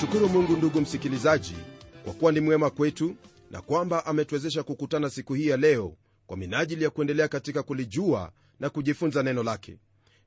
namshukuru 0.00 0.28
mungu 0.28 0.56
ndugu 0.56 0.80
msikilizaji 0.80 1.54
kwa 2.04 2.12
kuwa 2.12 2.32
ni 2.32 2.40
mwema 2.40 2.70
kwetu 2.70 3.16
na 3.50 3.60
kwamba 3.62 4.06
ametuwezesha 4.06 4.62
kukutana 4.62 5.10
siku 5.10 5.34
hii 5.34 5.46
ya 5.46 5.56
leo 5.56 5.96
kwa 6.26 6.36
minajili 6.36 6.84
ya 6.84 6.90
kuendelea 6.90 7.28
katika 7.28 7.62
kulijua 7.62 8.32
na 8.60 8.70
kujifunza 8.70 9.22
neno 9.22 9.42
lake. 9.42 9.78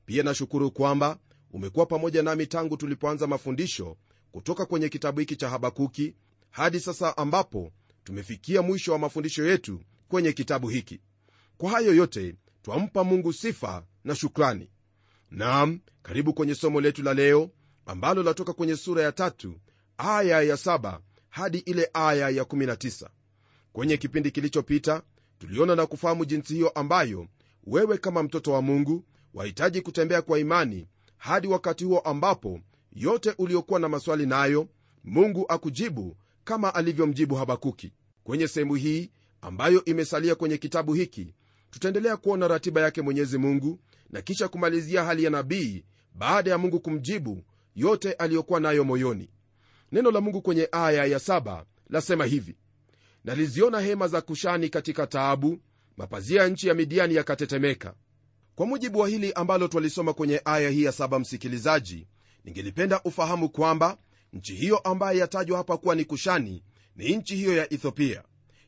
Pia 0.06 0.22
nashukuru 0.22 0.70
kwamba 0.70 1.18
umekuwa 1.52 1.86
pamoja 1.86 2.22
nami 2.22 2.46
tangu 2.46 2.76
tulipoanza 2.76 3.26
mafundisho 3.26 3.96
kutoka 4.32 4.66
kwenye 4.66 4.88
kitabu 4.88 5.20
hiki 5.20 5.36
cha 5.36 5.48
habakuki 5.48 6.14
hadi 6.50 6.80
sasa 6.80 7.16
ambapo 7.16 7.72
tumefikia 8.04 8.62
mwisho 8.62 8.92
wa 8.92 8.98
mafundisho 8.98 9.46
yetu 9.46 9.80
kwenye 10.08 10.32
kitabu 10.32 10.68
hiki. 10.68 11.00
Kwa 11.58 11.70
hayo 11.70 11.94
yote 11.94 12.34
twampa 12.62 13.04
mungu 13.04 13.32
sifa 13.32 13.84
na 14.04 14.14
shukrani. 14.14 14.70
Nam 15.30 15.80
karibu 16.02 16.34
kwenye 16.34 16.54
somo 16.54 16.80
letu 16.80 17.02
la 17.02 17.14
leo 17.14 17.50
ambalo 17.86 18.22
latoka 18.22 18.52
kwenye 18.52 18.76
sura 18.76 19.02
ya 19.02 19.12
tatu 19.12 19.54
aya 19.98 20.42
ya 20.42 20.56
saba 20.56 21.00
hadi 21.28 21.58
ile 21.58 21.90
aya 21.92 22.28
ya 22.30 22.42
19 22.42 23.08
kwenye 23.72 23.96
kipindi 23.96 24.30
kilichopita 24.30 25.02
tuliona 25.38 25.76
na 25.76 25.86
kufahamu 25.86 26.24
jinsi 26.24 26.54
hiyo 26.54 26.68
ambayo 26.68 27.26
wewe 27.64 27.98
kama 27.98 28.22
mtoto 28.22 28.52
wa 28.52 28.62
mungu 28.62 29.04
wahitaji 29.34 29.80
kutembea 29.80 30.22
kwa 30.22 30.38
imani 30.38 30.88
hadi 31.16 31.48
wakati 31.48 31.84
huo 31.84 31.98
ambapo 31.98 32.60
yote 32.92 33.34
uliokuwa 33.38 33.80
na 33.80 33.88
maswali 33.88 34.26
nayo 34.26 34.68
mungu 35.04 35.44
akujibu 35.48 36.16
kama 36.44 36.74
alivyomjibu 36.74 37.34
habakuki. 37.34 37.92
Kwenye 38.24 38.48
sehemu 38.48 38.74
hii 38.74 39.10
ambayo 39.40 39.84
imesalia 39.84 40.34
kwenye 40.34 40.58
kitabu 40.58 40.94
hiki 40.94 41.34
tutaendelea 41.70 42.16
kuona 42.16 42.48
ratiba 42.48 42.80
yake 42.80 43.02
mwenyezi 43.02 43.38
mungu 43.38 43.80
na 44.10 44.22
kisha 44.22 44.48
kumalizia 44.48 45.04
hali 45.04 45.24
ya 45.24 45.30
nabii 45.30 45.84
baada 46.14 46.50
ya 46.50 46.58
mungu 46.58 46.80
kumjibu 46.80 47.44
yote 47.74 48.12
aliyokuwa 48.12 48.60
nayo 48.60 48.84
moyoni. 48.84 49.30
Neno 49.92 50.10
la 50.10 50.20
mungu 50.20 50.42
kwenye 50.42 50.68
aya 50.72 51.04
ya 51.04 51.18
saba 51.18 51.64
lasema 51.90 52.24
hivi 52.24 52.56
naliziona 53.24 53.80
hema 53.80 54.08
za 54.08 54.20
kushani 54.20 54.68
katika 54.68 55.06
taabu 55.06 55.58
mapazia 55.96 56.42
ya 56.42 56.48
nchi 56.48 56.68
ya 56.68 56.74
midiani 56.74 57.14
yakatetemeka. 57.14 57.94
Kwa 58.54 58.66
mujibu 58.66 58.98
wa 58.98 59.08
hili 59.08 59.32
ambalo 59.32 59.68
twalisoma 59.68 60.12
kwenye 60.12 60.40
aya 60.44 60.70
hii 60.70 60.82
ya 60.82 60.92
saba 60.92 61.18
msikilizaji 61.18 62.06
ningelipenda 62.44 63.00
ufahamu 63.04 63.48
kwamba 63.48 63.98
nchi 64.32 64.54
hiyo 64.54 64.78
ambaye 64.78 65.18
yatajwa 65.18 65.58
hapa 65.58 65.76
kuwa 65.76 65.94
ni 65.94 66.04
kushani 66.04 66.62
ni 66.96 67.16
nchi 67.16 67.36
hiyo 67.36 67.56
ya 67.56 67.72
ethiopia. 67.72 68.22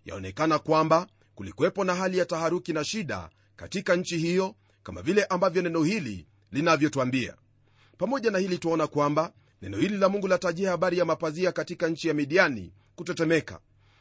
Yaonekana 0.05 0.59
kwamba 0.59 1.07
kulikuwepo 1.35 1.85
na 1.85 1.95
hali 1.95 2.19
ya 2.19 2.25
taharuki 2.25 2.73
na 2.73 2.85
shida 2.85 3.31
katika 3.57 3.97
nchi 3.97 4.19
hiyo 4.19 4.55
kama 4.83 5.03
vile 5.03 5.25
ambavyo 5.25 5.63
neno 5.63 5.83
hili 5.83 6.27
linavyotwambia 6.53 7.37
pamoja 7.99 8.31
na 8.31 8.39
hili 8.39 8.59
tuaona 8.59 8.87
kwamba 8.87 9.33
neno 9.63 9.77
hili 9.79 9.97
la 9.97 10.09
mungu 10.09 10.29
latajia 10.29 10.71
habari 10.71 10.99
ya 10.99 11.05
mapazia 11.05 11.53
katika 11.53 11.89
nchi 11.89 12.09
ya 12.09 12.15
midiani 12.15 12.73
kutetemeka. 12.97 13.61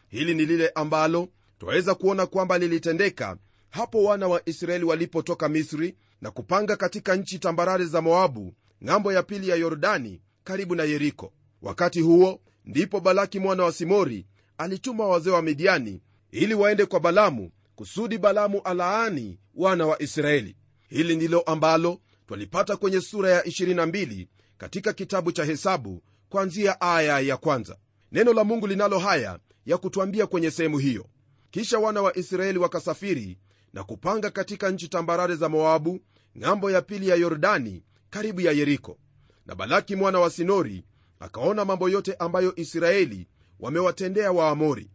Hili 0.09 0.33
ni 0.35 0.45
lile 0.45 0.69
ambalo 0.75 1.27
twaweza 1.59 1.95
kuona 1.95 2.25
kwamba 2.25 2.57
lilitendeka 2.57 3.37
hapo 3.69 4.03
wana 4.03 4.27
wa 4.27 4.41
israeli 4.49 4.85
walipotoka 4.85 5.49
misri 5.49 5.95
na 6.21 6.31
kupanga 6.31 6.75
katika 6.75 7.15
nchi 7.15 7.39
tambarare 7.39 7.85
za 7.85 8.01
moabu 8.01 8.53
ng'ambo 8.85 9.13
ya 9.13 9.23
pili 9.23 9.49
ya 9.49 9.55
yordani 9.55 10.21
karibu 10.43 10.75
na 10.75 10.83
yeriko. 10.83 11.33
Wakati 11.61 12.01
huo 12.01 12.39
ndipo 12.65 12.99
balaki 12.99 13.39
mwana 13.39 13.63
wa 13.63 13.71
simori 13.71 14.25
alituma 14.57 15.07
wazee 15.07 15.29
wa 15.29 15.41
midiani 15.41 16.01
ili 16.31 16.53
waende 16.53 16.85
kwa 16.85 16.99
balamu 16.99 17.51
kusudi 17.75 18.17
balamu 18.17 18.61
alaani 18.63 19.39
wana 19.55 19.85
wa 19.87 20.01
israeli. 20.01 20.55
Hili 20.89 21.15
ndilo 21.15 21.41
ambalo 21.41 21.99
twalipata 22.27 22.77
kwenye 22.77 23.01
sura 23.01 23.29
ya 23.29 23.41
22 23.41 24.27
katika 24.57 24.93
kitabu 24.93 25.31
cha 25.31 25.45
hesabu 25.45 26.03
kwanzia 26.29 26.81
aya 26.81 27.19
ya 27.19 27.37
kwanza. 27.37 27.77
Neno 28.11 28.33
la 28.33 28.43
mungu 28.43 28.67
linalo 28.67 28.99
haya 28.99 29.39
ya 29.65 29.77
kutwambia 29.77 30.27
kwenye 30.27 30.51
sehemu 30.51 30.77
hiyo. 30.77 31.05
Kisha 31.51 31.79
wana 31.79 32.01
wa 32.01 32.17
israeli 32.17 32.59
wakasafiri 32.59 33.37
na 33.73 33.83
kupanga 33.83 34.29
katika 34.29 34.69
nchi 34.71 34.87
tambarare 34.87 35.35
za 35.35 35.49
moabu 35.49 35.99
ng'ambo 36.39 36.71
ya 36.71 36.81
pili 36.81 37.07
ya 37.09 37.15
yordani 37.15 37.83
karibu 38.09 38.41
ya 38.41 38.51
yeriko. 38.51 38.97
Na 39.45 39.55
balaki 39.55 39.95
mwana 39.95 40.19
wa 40.19 40.29
sinori 40.29 40.83
akaona 41.19 41.65
mambo 41.65 41.89
yote 41.89 42.13
ambayo 42.13 42.53
israeli 42.55 43.27
wamewatendea 43.59 44.31
waamori. 44.31 44.89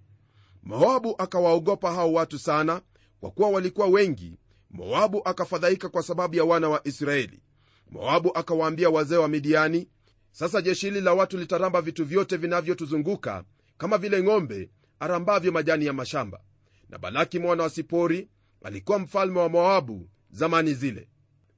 Moabu 0.63 1.15
akawaogopa 1.19 1.93
hao 1.95 2.13
watu 2.13 2.39
sana 2.39 2.81
kwa 3.21 3.31
kuwa 3.31 3.51
walikuwa 3.51 3.87
wengi 3.87 4.39
moabu 4.71 5.23
akafadhaika 5.29 5.89
kwa 5.89 6.03
sababu 6.03 6.37
ya 6.37 6.45
wana 6.45 6.69
wa 6.69 6.87
israeli. 6.89 7.43
Moabu 7.91 8.39
akawaambia 8.39 8.91
wazee 8.91 9.17
wa 9.17 9.29
midiani 9.29 9.89
sasa 10.33 10.63
jeshi 10.63 10.87
hili 10.87 11.01
la 11.01 11.13
watu 11.15 11.39
litaramba 11.39 11.81
vitu 11.83 12.05
vyote 12.05 12.37
vinavyotuzunguka 12.37 13.45
kama 13.79 13.99
vile 13.99 14.23
ng'ombe 14.23 14.71
arambavyo 15.01 15.53
majani 15.53 15.87
ya 15.87 15.93
mashamba. 15.93 16.41
Na 16.89 16.99
balaki 16.99 17.39
mwana 17.39 17.63
wa 17.63 17.71
sipori 17.71 18.29
alikuwa 18.63 18.99
mfalme 18.99 19.39
wa 19.41 19.49
moabu 19.49 20.09
zamani 20.31 20.75
zile. 20.75 21.09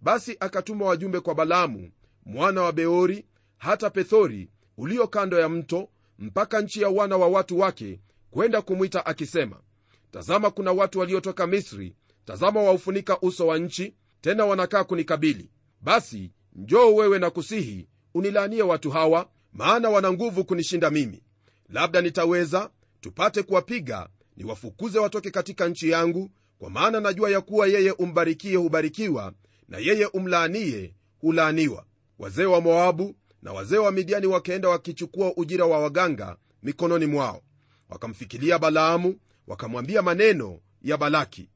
Basi 0.00 0.36
akatuma 0.40 0.84
wajumbe 0.86 1.20
kwa 1.20 1.34
balaamu 1.34 1.90
mwana 2.24 2.62
wa 2.62 2.72
beori 2.72 3.26
hata 3.58 3.90
pethori 3.90 4.50
ulio 4.76 5.08
kando 5.08 5.40
ya 5.40 5.48
mto 5.48 5.88
mpaka 6.18 6.60
nchi 6.60 6.82
ya 6.82 6.88
wana 6.88 7.16
wa 7.16 7.28
watu 7.28 7.58
wake 7.58 8.00
kwenda 8.30 8.62
kumwita 8.62 9.06
akisema 9.06 9.60
tazama 10.10 10.50
kuna 10.50 10.72
watu 10.72 10.98
waliotoka 10.98 11.46
misri 11.46 11.96
tazama 12.24 12.62
waufunika 12.62 13.20
uso 13.20 13.46
wa 13.46 13.58
nchi 13.58 13.94
tena 14.20 14.44
wanakaa 14.46 14.84
kunikabili. 14.84 15.50
Basi 15.80 16.30
njoo 16.56 16.94
wewe 16.94 17.18
na 17.18 17.30
kusihi 17.30 17.88
unilaanie 18.14 18.62
watu 18.62 18.90
hawa 18.90 19.28
maana 19.52 19.88
wana 19.90 20.12
nguvu 20.12 20.44
kunishinda 20.44 20.90
mimi. 20.90 21.22
Labda 21.68 22.00
nitaweza 22.00 22.70
tupate 23.00 23.42
kuwapiga 23.42 24.08
niwafukuze 24.36 24.98
watoke 24.98 25.30
katika 25.30 25.68
nchi 25.68 25.90
yangu 25.90 26.30
kwa 26.58 26.70
maana 26.70 27.00
najua 27.00 27.30
ya 27.30 27.40
kuwa 27.40 27.66
yeye 27.66 27.90
umbarikie 27.92 28.56
hubarikiwa 28.56 29.32
na 29.68 29.78
yeye 29.78 30.06
umlaanie 30.06 30.94
hulaaniwa. 31.18 31.84
Wazee 32.18 32.44
wa 32.44 32.60
moabu 32.60 33.14
na 33.42 33.52
wazee 33.52 33.76
wa 33.78 33.92
midiani 33.92 34.26
wakaenda 34.26 34.68
wakichukua 34.68 35.32
ujira 35.36 35.64
wa 35.66 35.78
waganga 35.78 36.36
mikononi 36.62 37.06
mwao. 37.06 37.42
Wakamfikilia 37.88 38.58
balaamu 38.58 39.16
wakamwambia 39.46 40.02
maneno 40.02 40.58
ya 40.82 40.96
balaki 40.96 41.48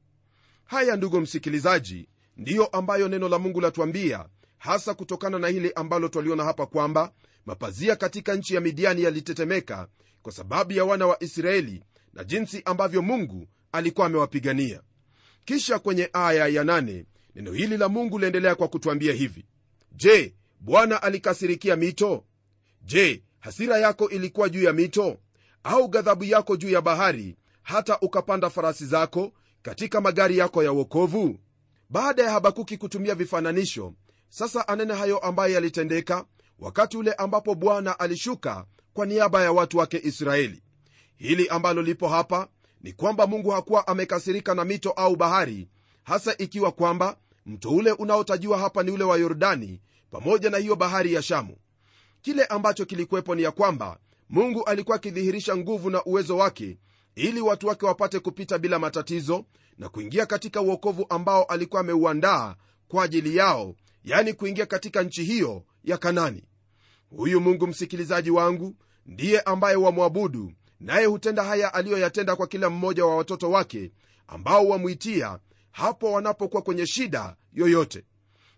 haya 0.67 0.97
ndugu 0.97 1.21
msikilizaji 1.21 2.09
ndiyo 2.37 2.67
ambayo 2.67 3.09
neno 3.09 3.29
la 3.29 3.39
mungu 3.39 3.61
latuambia 3.61 4.27
hasa 4.59 4.95
kutokana 4.95 5.39
na 5.39 5.49
hili 5.49 5.73
ambalo 5.75 6.09
twaliona 6.09 6.45
hapa 6.45 6.67
kwamba 6.67 7.13
mapazia 7.47 7.97
katika 7.97 8.35
nchi 8.35 8.55
ya 8.55 8.61
midiani 8.61 9.03
yalitetemeka 9.03 9.89
kwa 10.23 10.33
sababu 10.33 10.73
ya 10.73 10.85
wana 10.85 11.07
wa 11.07 11.23
israeli 11.23 11.85
na 12.13 12.25
jinsi 12.25 12.63
ambavyo 12.65 13.03
mungu 13.03 13.47
alikuwa 13.73 14.07
amewapigania. 14.07 14.81
Kisha 15.45 15.79
kwenye 15.79 16.11
aya 16.13 16.47
ya 16.49 16.65
nane, 16.65 17.07
neno 17.35 17.53
hili 17.53 17.77
la 17.77 17.89
mungu 17.89 18.19
liendelea 18.19 18.55
kwa 18.55 18.69
kutwambia 18.69 19.13
hivi. 19.13 19.47
Je 19.93 20.35
bwana 20.61 21.03
alikasirikia 21.03 21.77
mito? 21.77 22.25
Je 22.83 23.23
hasira 23.41 23.79
yako 23.79 24.09
ilikuwa 24.11 24.49
juu 24.49 24.63
ya 24.63 24.73
mito? 24.73 25.17
Au 25.65 25.89
ghadhabu 25.89 26.25
yako 26.25 26.57
juu 26.57 26.69
ya 26.71 26.81
bahari 26.81 27.37
hata 27.63 28.01
ukapanda 28.01 28.51
farasi 28.51 28.87
zako 28.87 29.33
katika 29.67 30.01
magari 30.01 30.39
yako 30.39 30.63
ya 30.63 30.73
wokovu? 30.73 31.39
Baada 31.91 32.23
ya 32.23 32.31
habakuki 32.31 32.77
kutumia 32.77 33.15
vifananisho 33.15 33.93
sasa 34.29 34.69
anena 34.69 34.97
hayo 34.97 35.19
ambayo 35.19 35.55
yalitendeka 35.55 36.25
wakati 36.59 36.97
ule 36.97 37.13
ambapo 37.13 37.55
bwana 37.55 37.99
alishuka 37.99 38.67
kwa 38.93 39.07
niaba 39.07 39.43
ya 39.43 39.53
watu 39.53 39.79
wake 39.79 40.01
israeli. 40.05 40.63
Hili 41.17 41.49
ambalo 41.49 41.83
lipo 41.83 42.09
hapa 42.09 42.49
ni 42.83 42.93
kwamba 42.93 43.27
mungu 43.27 43.51
hakuwa 43.51 43.87
amekasirika 43.87 44.55
na 44.55 44.65
mito 44.65 44.91
au 44.91 45.17
bahari 45.17 45.69
hasa 46.03 46.37
ikiwa 46.39 46.73
kwamba 46.73 47.17
mto 47.47 47.71
ule 47.71 47.93
unaotajiwa 47.93 48.59
hapa 48.59 48.83
ni 48.83 48.91
ule 48.91 49.05
wa 49.05 49.17
yordani 49.17 49.81
pamoja 50.11 50.51
na 50.51 50.59
hiyo 50.59 50.77
bahari 50.77 51.13
ya 51.13 51.23
shamu. 51.23 51.57
Kile 52.23 52.45
ambacho 52.45 52.85
kilikuwepo 52.85 53.35
ni 53.35 53.43
ya 53.43 53.51
kwamba 53.51 53.99
mungu 54.31 54.65
alikuwa 54.65 54.97
akidhihirisha 54.97 55.57
nguvu 55.57 55.91
na 55.91 56.05
uwezo 56.05 56.37
wake 56.37 56.79
ili 57.17 57.41
watu 57.41 57.67
wake 57.67 57.87
wapate 57.87 58.21
kupita 58.21 58.59
bila 58.59 58.79
matatizo 58.79 59.45
na 59.79 59.89
kuingia 59.89 60.27
katika 60.27 60.61
uokovu 60.61 61.07
ambao 61.09 61.45
alikuwa 61.45 61.81
ameuandaa 61.81 62.57
kwa 62.89 63.05
ajili 63.05 63.37
yao 63.37 63.75
yani 64.05 64.33
kuingia 64.33 64.67
katika 64.67 65.03
nchi 65.03 65.25
hiyo 65.25 65.63
ya 65.85 65.99
kanani. 65.99 66.45
Huyu 67.11 67.41
mungu 67.41 67.67
msikilizaji 67.67 68.31
wangu 68.31 68.75
ndiye 69.07 69.41
ambaye 69.41 69.77
wamwabudu 69.77 70.53
naye 70.81 71.07
hutenda 71.07 71.45
haya 71.45 71.75
aliyoyatenda 71.75 72.37
kwa 72.37 72.47
kila 72.47 72.71
mmoja 72.71 73.05
wa 73.05 73.17
watoto 73.17 73.51
wake 73.51 73.93
ambao 74.27 74.69
wamwitia 74.69 75.39
hapo 75.73 76.13
wanapokuwa 76.13 76.63
kwenye 76.63 76.87
shida 76.87 77.37
yoyote. 77.53 78.05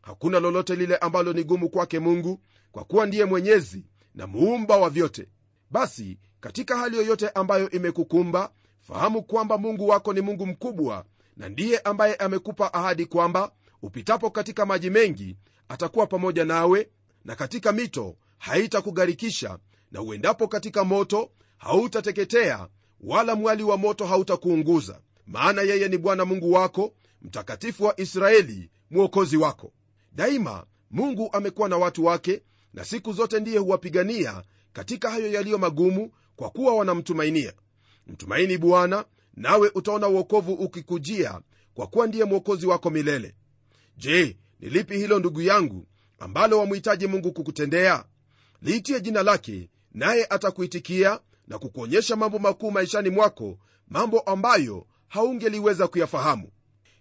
Hakuna 0.03 0.41
lolote 0.41 0.77
lile 0.77 0.97
ambalo 0.97 1.33
ni 1.33 1.45
gumu 1.45 1.69
kwake 1.69 1.99
mungu 1.99 2.41
kwa 2.73 2.85
kuwa 2.85 3.07
ndiye 3.07 3.25
mwenyezi 3.25 3.85
na 4.15 4.27
muumba 4.27 4.77
wa 4.77 4.91
vyote. 4.91 5.29
Basi 5.71 6.19
katika 6.41 6.77
hali 6.77 6.97
yoyote 6.97 7.29
ambayo 7.29 7.71
imekukumba 7.71 8.51
fahamu 8.81 9.23
kwamba 9.23 9.59
mungu 9.59 9.89
wako 9.89 10.13
ni 10.13 10.21
mungu 10.21 10.47
mkubwa 10.47 11.05
na 11.37 11.49
ndiye 11.49 11.79
ambaye 11.79 12.15
amekupa 12.15 12.75
ahadi 12.75 13.07
kwamba 13.07 13.53
upitapo 13.83 14.31
katika 14.31 14.67
maji 14.67 14.91
mengi 14.91 15.37
atakuwa 15.69 16.07
pamoja 16.07 16.45
nawe 16.45 16.89
na 17.25 17.37
katika 17.37 17.73
mito 17.73 18.17
haitakugharikisha 18.39 19.59
na 19.93 20.03
uendapo 20.03 20.49
katika 20.49 20.85
moto 20.85 21.31
hautateketea 21.57 22.69
wala 23.01 23.35
mwali 23.35 23.63
wa 23.63 23.77
moto 23.77 24.07
hautakuunguza. 24.07 25.01
Maana 25.27 25.63
yeye 25.63 25.89
ni 25.89 25.99
bwana 25.99 26.25
mungu 26.25 26.53
wako 26.53 26.93
mtakatifu 27.23 27.85
wa 27.85 28.01
israeli 28.01 28.71
mwokozi 28.91 29.37
wako. 29.37 29.73
Daima 30.13 30.67
mungu 30.91 31.29
amekuwa 31.33 31.69
na 31.69 31.77
watu 31.77 32.05
wake 32.05 32.43
na 32.75 32.85
siku 32.85 33.13
zote 33.13 33.41
ndiye 33.41 33.59
huwapigania 33.59 34.43
katika 34.73 35.11
hayo 35.11 35.33
yaliyo 35.33 35.59
magumu 35.59 36.11
kwa 36.39 36.51
kuwa 36.51 36.75
wanamtumainia. 36.75 37.53
Mtumaini 38.07 38.59
bwana 38.59 39.05
nawe 39.37 39.71
utaona 39.75 40.09
uokovu 40.09 40.53
ukikujia 40.53 41.41
kwa 41.75 41.87
kuwa 41.87 42.07
ndiye 42.07 42.25
mwokozi 42.25 42.67
wako 42.67 42.91
milele. 42.91 43.35
Je 43.97 44.37
ni 44.61 44.71
lipi 44.71 44.97
hilo 44.97 45.19
ndugu 45.19 45.43
yangu 45.43 45.87
ambalo 46.19 46.59
wamhitaji 46.59 47.07
mungu 47.07 47.33
kukutendea? 47.33 48.05
Liitie 48.63 49.01
jina 49.01 49.23
lake 49.23 49.71
naye 49.93 50.27
atakuitikia 50.31 51.21
na 51.49 51.59
kukuonyesha 51.59 52.17
mambo 52.17 52.39
makuu 52.39 52.71
maishani 52.71 53.11
mwako 53.11 53.59
mambo 53.89 54.21
ambayo 54.21 54.87
haungeliweza 55.09 55.89
kuyafahamu. 55.89 56.51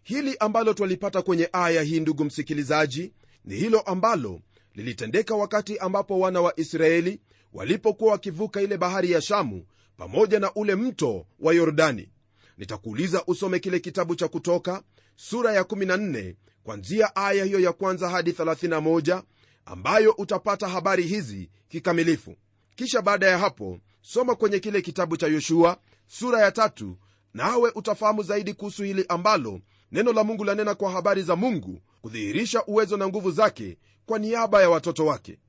Hili 0.04 0.38
ambalo 0.40 0.74
twalipata 0.74 1.22
kwenye 1.22 1.50
aya 1.54 1.82
hii 1.82 2.00
ndugu 2.00 2.26
msikilizaji 2.26 3.14
ni 3.46 3.56
hilo 3.56 3.80
ambalo 3.80 4.42
lilitendeka 4.76 5.36
wakati 5.36 5.78
ambapo 5.78 6.20
wana 6.20 6.42
wa 6.42 6.60
israeli 6.60 7.22
walipokuwa 7.54 8.12
wakivuka 8.12 8.62
ile 8.62 8.78
bahari 8.78 9.12
ya 9.12 9.22
shamu 9.22 9.66
pamoja 9.98 10.40
na 10.40 10.54
ule 10.54 10.76
mto 10.76 11.26
wa 11.40 11.54
yordani. 11.54 12.10
Nitakuuliza 12.58 13.24
usome 13.28 13.60
kile 13.60 13.80
kitabu 13.80 14.16
cha 14.16 14.28
kutoka 14.28 14.84
sura 15.16 15.54
ya 15.54 15.62
14 15.62 16.36
kwanzia 16.64 17.16
aya 17.16 17.46
hiyo 17.46 17.60
ya 17.60 17.74
kwanza 17.74 18.10
hadi 18.10 18.32
31 18.32 19.24
ambayo 19.66 20.12
utapata 20.12 20.68
habari 20.68 21.04
hizi 21.04 21.50
kikamilifu. 21.70 22.36
Kisha 22.76 23.02
baada 23.02 23.28
ya 23.28 23.38
hapo 23.38 23.80
soma 24.02 24.36
kwenye 24.36 24.60
kile 24.60 24.82
kitabu 24.82 25.18
cha 25.18 25.28
yoshua 25.28 25.78
sura 26.08 26.42
ya 26.42 26.52
tatu 26.52 26.98
nawe 27.34 27.72
utafahamu 27.76 28.24
zaidi 28.24 28.54
kuhusu 28.54 28.84
hili 28.84 29.06
ambalo 29.10 29.60
neno 29.92 30.14
la 30.14 30.24
mungu 30.24 30.44
lanena 30.44 30.76
kwa 30.76 30.92
habari 30.92 31.22
za 31.24 31.36
mungu 31.36 31.82
kudhihirisha 32.02 32.64
uwezo 32.66 32.98
na 32.98 33.08
nguvu 33.08 33.32
zake 33.32 33.78
kwa 34.06 34.20
niaba 34.20 34.62
ya 34.62 34.70
watoto 34.70 35.06
wake 35.06 35.40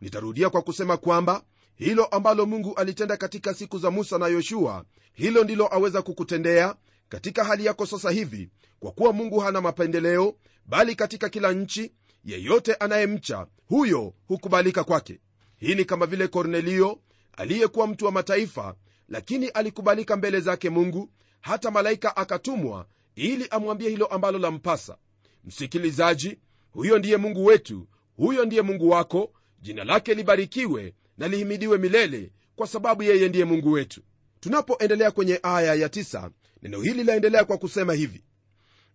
nitarudia 0.00 0.50
kwa 0.50 0.62
kusema 0.62 0.96
kwamba 0.96 1.42
hilo 1.74 2.04
ambalo 2.04 2.46
mungu 2.46 2.74
alitenda 2.74 3.16
katika 3.16 3.54
siku 3.54 3.78
za 3.78 3.90
musa 3.90 4.18
na 4.18 4.26
yoshua 4.26 4.84
hilo 5.12 5.44
ndilo 5.44 5.74
aweza 5.74 6.02
kukutendea 6.02 6.74
katika 7.08 7.44
hali 7.44 7.64
yako 7.66 7.86
sasa 7.86 8.10
hivi 8.10 8.48
kwa 8.80 8.92
kuwa 8.92 9.12
mungu 9.12 9.38
hana 9.38 9.60
mapendeleo 9.60 10.34
bali 10.66 10.94
katika 10.94 11.28
kila 11.28 11.52
nchi 11.52 11.92
yeyote 12.24 12.74
anayemcha 12.74 13.46
huyo 13.66 14.14
hukubalika 14.26 14.84
kwake. 14.84 15.20
Hii 15.56 15.74
ni 15.74 15.84
kama 15.84 16.06
vile 16.06 16.28
kornelio 16.28 16.98
aliyekuwa 17.36 17.86
mtu 17.86 18.04
wa 18.04 18.12
mataifa 18.12 18.74
lakini 19.08 19.48
alikubalika 19.48 20.16
mbele 20.16 20.40
zake 20.40 20.70
mungu 20.70 21.10
hata 21.40 21.70
malaika 21.70 22.16
akatumwa 22.16 22.86
ili 23.14 23.46
amwambie 23.50 23.88
hilo 23.90 24.06
ambalo 24.06 24.38
lampasa. 24.38 24.96
Msikilizaji 25.44 26.38
huyo 26.72 26.98
ndiye 26.98 27.16
mungu 27.16 27.44
wetu 27.44 27.86
huyo 28.16 28.44
ndiye 28.44 28.62
mungu 28.62 28.90
wako 28.90 29.32
jina 29.60 29.84
lake 29.84 30.14
libarikiwe 30.14 30.94
na 31.18 31.28
lihimidiwe 31.28 31.78
milele 31.78 32.32
kwa 32.56 32.66
sababu 32.66 33.02
yeye 33.02 33.28
ndiye 33.28 33.44
mungu 33.44 33.72
wetu. 33.72 34.00
Tunapoendelea 34.40 35.10
kwenye 35.10 35.40
aya 35.42 35.74
ya 35.74 35.88
tisa, 35.88 36.30
neno 36.62 36.80
hili 36.80 37.04
laendelea 37.04 37.44
kwa 37.44 37.58
kusema 37.58 37.92
hivi. 37.94 38.24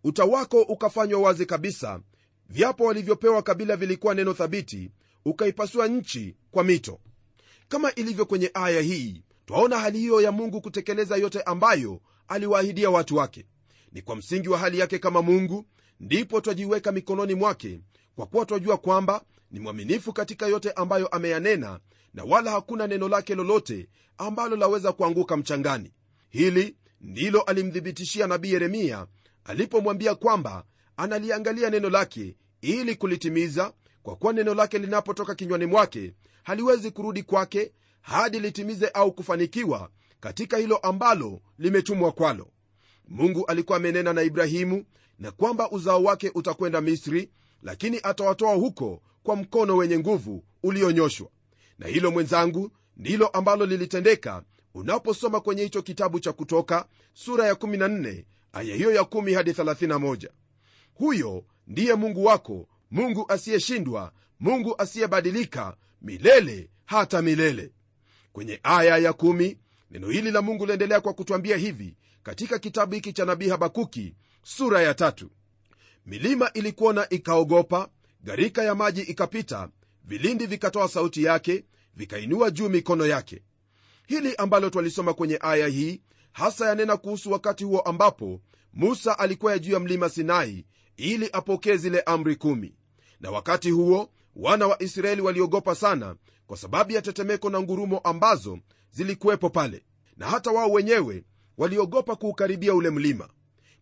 Uta 0.03 0.25
wako 0.25 0.61
ukafanywa 0.61 1.21
wazi 1.21 1.45
kabisa 1.45 1.99
vyapo 2.49 2.83
walivyopewa 2.85 3.41
kabila 3.41 3.75
vilikuwa 3.75 4.15
neno 4.15 4.33
thabiti 4.33 4.91
ukaipasua 5.25 5.87
nchi 5.87 6.35
kwa 6.51 6.63
mito. 6.63 6.99
Kama 7.67 7.95
ilivyo 7.95 8.25
kwenye 8.25 8.51
aya 8.53 8.81
hii 8.81 9.23
twaona 9.45 9.79
hali 9.79 9.99
hiyo 9.99 10.21
ya 10.21 10.31
mungu 10.31 10.61
kutekeleza 10.61 11.15
yote 11.17 11.41
ambayo 11.41 12.01
aliwaahidia 12.27 12.89
watu 12.89 13.15
wake. 13.15 13.45
Ni 13.91 14.01
kwa 14.01 14.15
msingi 14.15 14.49
wa 14.49 14.57
hali 14.57 14.79
yake 14.79 14.99
kama 14.99 15.21
mungu 15.21 15.65
ndipo 15.99 16.41
twajiweka 16.41 16.91
mikononi 16.91 17.33
mwake 17.35 17.79
kwa 18.15 18.25
kuwa 18.25 18.45
twajua 18.45 18.77
kwamba 18.77 19.23
ni 19.51 19.59
mwaminifu 19.59 20.13
katika 20.13 20.47
yote 20.47 20.71
ambayo 20.71 21.07
ameyanena 21.07 21.79
na 22.13 22.23
wala 22.23 22.51
hakuna 22.51 22.87
neno 22.87 23.07
lake 23.09 23.35
lolote 23.35 23.89
ambalo 24.17 24.55
laweza 24.55 24.91
kuanguka 24.93 25.37
mchangani. 25.37 25.93
Hili 26.29 26.75
ndilo 27.01 27.41
alimthibitishia 27.41 28.27
nabii 28.27 28.51
yeremia 28.53 29.07
alipomwambia 29.43 30.15
kwamba 30.15 30.63
analiangalia 30.97 31.69
neno 31.69 31.89
lake 31.89 32.35
ili 32.61 32.95
kulitimiza 32.95 33.73
kwa 34.03 34.15
kuwa 34.15 34.33
neno 34.33 34.53
lake 34.53 34.77
linapotoka 34.79 35.35
kinywani 35.35 35.65
mwake 35.65 36.13
haliwezi 36.43 36.91
kurudi 36.91 37.23
kwake 37.23 37.71
hadi 38.01 38.39
litimize 38.39 38.87
au 38.87 39.11
kufanikiwa 39.13 39.89
katika 40.19 40.57
hilo 40.57 40.77
ambalo 40.77 41.41
limetumwa 41.57 42.11
kwalo. 42.11 42.47
Mungu 43.07 43.45
alikuwa 43.45 43.77
amenena 43.77 44.13
na 44.13 44.21
ibrahimu 44.21 44.85
na 45.19 45.31
kwamba 45.31 45.71
uzao 45.71 46.03
wake 46.03 46.31
utakwenda 46.35 46.81
misri 46.81 47.31
lakini 47.63 47.99
atawatoa 48.03 48.53
huko 48.55 49.01
kwa 49.25 49.35
mkono 49.35 49.77
wenye 49.77 49.99
nguvu 49.99 50.43
ulionyoshwa. 50.63 51.27
Na 51.79 51.87
hilo 51.87 52.11
mwenzangu 52.11 52.71
ndilo 52.97 53.27
ambalo 53.27 53.65
lilitendeka 53.65 54.43
unaposoma 54.73 55.39
kwenye 55.41 55.63
hicho 55.63 55.81
kitabu 55.81 56.19
cha 56.19 56.33
kutoka 56.33 56.87
sura 57.13 57.45
ya 57.47 57.53
14 57.53 58.23
aya 58.53 58.75
hiyo 58.75 58.91
ya 58.91 59.01
1 59.01 59.35
hadi 59.35 59.51
31 59.51 60.29
huyo 60.93 61.43
ndiye 61.67 61.95
mungu 61.95 62.25
wako 62.25 62.67
mungu 62.91 63.25
asiyeshindwa 63.31 64.11
mungu 64.39 64.75
asiyebadilika 64.77 65.77
milele 66.01 66.69
hata 66.85 67.21
milele. 67.21 67.71
Kwenye 68.33 68.59
aya 68.63 68.97
ya 68.97 69.11
1 69.11 69.55
neno 69.91 70.09
hili 70.09 70.31
la 70.31 70.41
mungu 70.41 70.65
liendelea 70.65 71.01
kwa 71.01 71.13
kutwambia 71.13 71.57
hivi 71.57 71.95
katika 72.23 72.59
kitabu 72.59 72.95
hiki 72.95 73.13
cha 73.13 73.25
nabii 73.25 73.49
habakuki 73.49 74.15
sura 74.43 74.81
ya 74.81 74.93
tatu. 74.93 75.29
Milima 76.05 76.51
ilikuona 76.53 77.09
ikaogopa 77.09 77.89
gharika 78.25 78.63
ya 78.63 78.75
maji 78.75 79.01
ikapita 79.01 79.69
vilindi 80.03 80.45
vikatoa 80.45 80.87
sauti 80.87 81.23
yake 81.23 81.65
vikainua 81.95 82.51
juu 82.51 82.69
mikono 82.69 83.05
yake. 83.05 83.43
Hili 84.07 84.35
ambalo 84.35 84.69
twalisoma 84.69 85.13
kwenye 85.13 85.37
aya 85.41 85.67
hii 85.67 86.01
hasa 86.31 86.67
yanena 86.69 86.97
kuhusu 86.97 87.31
wakati 87.31 87.63
huo 87.63 87.79
ambapo 87.79 88.41
musa 88.73 89.19
alikuwa 89.19 89.59
juu 89.59 89.73
ya 89.73 89.79
mlima 89.79 90.09
sinai 90.09 90.65
ili 90.97 91.29
apokee 91.33 91.75
zile 91.77 92.01
amri 92.01 92.35
kumi. 92.35 92.75
Na 93.19 93.31
wakati 93.31 93.71
huo 93.71 94.09
wana 94.35 94.67
wa 94.67 94.83
israeli 94.83 95.21
waliogopa 95.21 95.75
sana 95.75 96.15
kwa 96.47 96.57
sababu 96.57 96.91
ya 96.91 97.01
tetemeko 97.01 97.49
na 97.49 97.61
ngurumo 97.61 97.97
ambazo 97.99 98.59
zilikuwepo 98.91 99.49
pale. 99.49 99.85
Na 100.17 100.25
hata 100.29 100.51
wao 100.51 100.71
wenyewe 100.71 101.23
waliogopa 101.57 102.15
kuukaribia 102.15 102.73
ule 102.73 102.89
mlima. 102.89 103.29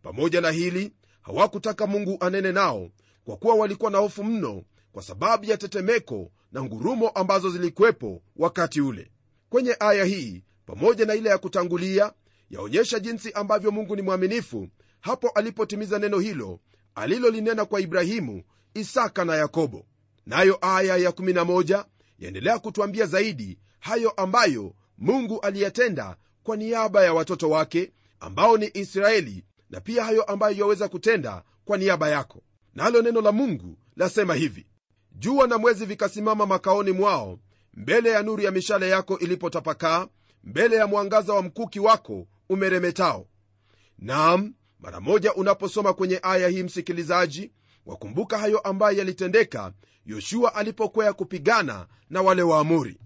Pamoja 0.01 0.41
na 0.41 0.51
hili 0.51 0.93
hawakutaka 1.21 1.87
mungu 1.87 2.17
anene 2.19 2.51
nao 2.51 2.89
kwa 3.25 3.37
kuwa 3.37 3.55
walikuwa 3.55 3.91
na 3.91 3.97
hofu 3.97 4.23
mno 4.23 4.63
kwa 4.91 5.03
sababu 5.03 5.45
ya 5.45 5.57
tetemeko 5.57 6.31
na 6.51 6.63
ngurumo 6.63 7.09
ambazo 7.09 7.49
zilikuwepo 7.49 8.21
wakati 8.35 8.81
ule. 8.81 9.11
Kwenye 9.49 9.75
aya 9.79 10.05
hii 10.05 10.43
pamoja 10.65 11.05
na 11.05 11.15
ile 11.15 11.29
ya 11.29 11.37
kutangulia 11.37 12.13
yaonyesha 12.49 12.99
jinsi 12.99 13.31
ambavyo 13.31 13.71
mungu 13.71 13.95
ni 13.95 14.01
mwaminifu 14.01 14.67
hapo 15.01 15.29
alipotimiza 15.29 15.99
neno 15.99 16.19
hilo 16.19 16.59
alilolinena 16.95 17.65
kwa 17.65 17.81
ibrahimu 17.81 18.43
isaka 18.73 19.25
na 19.25 19.35
yakobo. 19.35 19.85
Nayo 20.25 20.57
aya 20.61 20.97
ya 20.97 21.09
11 21.09 21.85
yaendelea 22.19 22.59
kutwambia 22.59 23.05
zaidi 23.05 23.59
hayo 23.79 24.09
ambayo 24.09 24.73
mungu 24.97 25.39
aliyatenda 25.39 26.15
kwa 26.43 26.57
niaba 26.57 27.03
ya 27.03 27.13
watoto 27.13 27.49
wake 27.49 27.91
ambao 28.19 28.57
ni 28.57 28.71
israeli 28.73 29.45
na 29.69 29.81
pia 29.81 30.03
hayo 30.03 30.23
ambayo 30.23 30.57
yaweza 30.57 30.87
kutenda 30.87 31.43
kwa 31.65 31.77
niaba 31.77 32.09
yako 32.09 32.41
nalo 32.75 33.01
na 33.01 33.03
neno 33.03 33.21
la 33.21 33.31
mungu 33.31 33.77
lasema 33.95 34.35
hivi. 34.35 34.65
Jua 35.11 35.47
na 35.47 35.57
mwezi 35.57 35.85
vikasimama 35.85 36.45
makaoni 36.45 36.91
mwao 36.91 37.39
mbele 37.73 38.09
ya 38.09 38.23
nuru 38.23 38.43
ya 38.43 38.51
mishale 38.51 38.89
yako 38.89 39.19
ilipotapakaa 39.19 40.07
mbele 40.43 40.75
ya 40.75 40.87
mwangaza 40.87 41.33
wa 41.33 41.41
mkuki 41.41 41.79
wako 41.79 42.27
umeremetao. 42.49 43.27
Nam 43.99 44.53
mara 44.79 44.99
moja 44.99 45.33
unaposoma 45.33 45.93
kwenye 45.93 46.19
aya 46.23 46.47
hii 46.47 46.63
msikilizaji 46.63 47.51
wakumbuka 47.85 48.37
hayo 48.37 48.59
ambayo 48.59 48.97
yalitendeka 48.97 49.73
yoshua 50.05 50.55
alipokwea 50.55 51.13
kupigana 51.13 51.87
na 52.09 52.21
wale 52.21 52.41
waamuri 52.41 52.97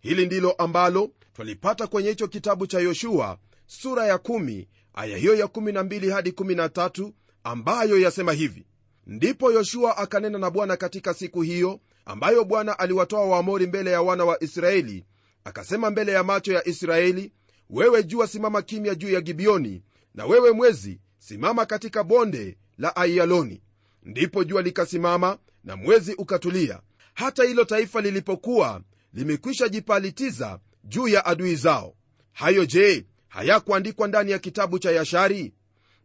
hili 0.00 0.26
ndilo 0.26 0.52
ambalo 0.52 1.10
twalipata 1.32 1.86
kwenye 1.86 2.08
hicho 2.08 2.28
kitabu 2.28 2.66
cha 2.66 2.80
yoshua 2.80 3.38
sura 3.66 4.06
ya 4.06 4.16
1 4.16 4.66
aya 4.94 5.16
hiyo 5.16 5.34
ya 5.34 5.46
12 5.46 6.10
hadi 6.12 6.30
13 6.30 7.12
ambayo 7.44 7.98
yasema 8.00 8.32
hivi 8.32 8.66
ndipo 9.06 9.52
yoshua 9.52 9.96
akanena 9.96 10.38
na 10.38 10.50
bwana 10.50 10.76
katika 10.76 11.14
siku 11.14 11.42
hiyo 11.42 11.80
ambayo 12.04 12.44
bwana 12.44 12.78
aliwatoa 12.78 13.26
waamori 13.26 13.66
mbele 13.66 13.90
ya 13.90 14.02
wana 14.02 14.24
wa 14.24 14.42
israeli 14.42 15.04
akasema 15.44 15.90
mbele 15.90 16.12
ya 16.12 16.22
macho 16.24 16.52
ya 16.52 16.68
israeli 16.68 17.32
wewe 17.70 18.02
jua 18.04 18.26
simama 18.26 18.62
kimya 18.62 18.94
juu 18.94 19.10
ya 19.10 19.20
gibioni 19.20 19.82
na 20.14 20.26
wewe 20.26 20.50
mwezi 20.52 21.00
simama 21.18 21.66
katika 21.66 22.04
bonde 22.04 22.58
la 22.78 22.96
aiyaloni. 22.96 23.62
Ndipo 24.02 24.44
jua 24.44 24.62
likasimama 24.62 25.38
na 25.64 25.76
mwezi 25.76 26.14
ukatulia. 26.14 26.80
Hata 27.14 27.44
hilo 27.44 27.64
taifa 27.64 28.00
lilipokuwa 28.00 28.82
limekwisha 29.12 29.68
jipalitiza 29.68 30.58
juu 30.84 31.08
ya 31.08 31.24
adui 31.26 31.56
zao. 31.56 31.94
Hayo 32.32 32.66
je 32.66 33.06
hayakuandikwa 33.28 34.08
ndani 34.08 34.30
ya 34.30 34.38
kitabu 34.38 34.78
cha 34.78 34.90
yashari? 34.90 35.54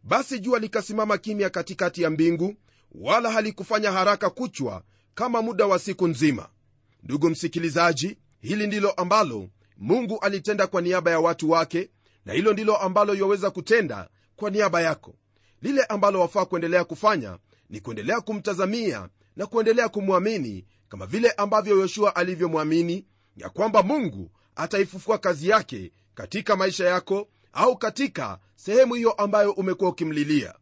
Basi 0.02 0.38
jua 0.40 0.58
likasimama 0.58 1.18
kimya 1.18 1.50
katikati 1.50 2.02
ya 2.02 2.10
mbingu 2.10 2.54
wala 2.92 3.30
halikufanya 3.30 3.92
haraka 3.92 4.30
kuchwa 4.30 4.82
kama 5.14 5.42
muda 5.42 5.66
wa 5.66 5.78
siku 5.78 6.08
nzima. 6.08 6.48
Ndugu 7.02 7.30
msikilizaji 7.30 8.18
hili 8.40 8.66
ndilo 8.66 8.90
ambalo 8.90 9.48
mungu 9.76 10.18
alitenda 10.20 10.66
kwa 10.66 10.80
niaba 10.82 11.10
ya 11.10 11.20
watu 11.20 11.50
wake 11.50 11.90
na 12.24 12.32
hilo 12.32 12.52
ndilo 12.52 12.76
ambalo 12.76 13.14
yaweza 13.14 13.50
kutenda 13.50 14.08
kwa 14.36 14.50
niaba 14.50 14.80
yako. 14.82 15.14
Lile 15.62 15.84
ambalo 15.84 16.20
wafaa 16.20 16.44
kuendelea 16.44 16.84
kufanya 16.84 17.38
ni 17.70 17.80
kuendelea 17.80 18.20
kumtazamia 18.20 19.08
na 19.36 19.46
kuendelea 19.46 19.88
kumwamini 19.88 20.66
kama 20.88 21.06
vile 21.06 21.30
ambavyo 21.30 21.78
yoshua 21.80 22.16
alivyomwamini 22.16 23.06
ya 23.36 23.48
kwamba 23.50 23.82
mungu 23.82 24.30
ataifufua 24.56 25.18
kazi 25.18 25.48
yake 25.48 25.92
katika 26.14 26.56
maisha 26.56 26.86
yako 26.86 27.28
au 27.52 27.76
katika 27.76 28.38
sehemu 28.56 28.94
hiyo 28.94 29.12
ambayo 29.12 29.52
umekuwa 29.52 29.90
ukimlilia 29.90 30.54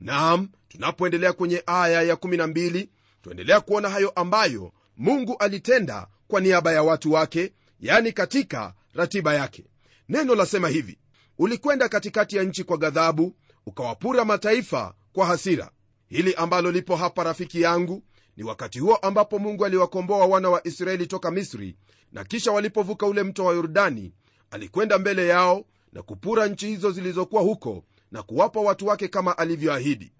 naam 0.00 0.48
tunapoendelea 0.68 1.32
kwenye 1.32 1.62
aya 1.66 2.14
ya12 2.14 2.88
tuendelea 3.22 3.60
kuona 3.60 3.88
hayo 3.88 4.10
ambayo 4.10 4.72
mungu 4.96 5.36
alitenda 5.38 6.06
kwa 6.28 6.40
niaba 6.40 6.72
ya 6.72 6.82
watu 6.82 7.12
wake 7.12 7.52
yani 7.80 8.12
katika 8.12 8.74
ratiba 8.94 9.34
yake. 9.34 9.64
Neno 10.08 10.34
lasema 10.34 10.68
hivi 10.68 10.98
ulikwenda 11.38 11.88
katikati 11.88 12.36
ya 12.36 12.42
nchi 12.42 12.64
kwa 12.64 12.76
ghadhabu 12.76 13.36
ukawapura 13.66 14.24
mataifa 14.24 14.94
kwa 15.12 15.26
hasira. 15.26 15.70
Hili 16.06 16.34
ambalo 16.34 16.70
lipo 16.72 16.96
hapa 16.96 17.24
rafiki 17.24 17.60
yangu 17.62 18.02
ni 18.36 18.44
wakati 18.44 18.78
huo 18.78 18.96
ambapo 18.96 19.38
mungu 19.38 19.64
aliwakomboa 19.64 20.26
wana 20.26 20.50
wa 20.50 20.66
israeli 20.66 21.06
toka 21.06 21.30
misri 21.30 21.76
na 22.12 22.24
kisha 22.24 22.52
walipovuka 22.52 23.06
ule 23.06 23.22
mto 23.22 23.44
wa 23.44 23.54
yordani 23.54 24.12
alikwenda 24.50 24.98
mbele 24.98 25.28
yao 25.28 25.64
na 25.92 26.02
kupura 26.02 26.46
nchi 26.46 26.66
hizo 26.66 26.90
zilizokuwa 26.90 27.42
huko 27.42 27.84
na 28.14 28.22
kuwapa 28.22 28.60
watu 28.60 28.86
wake 28.86 29.08
kama 29.08 29.38
alivyoahidi. 29.38 30.12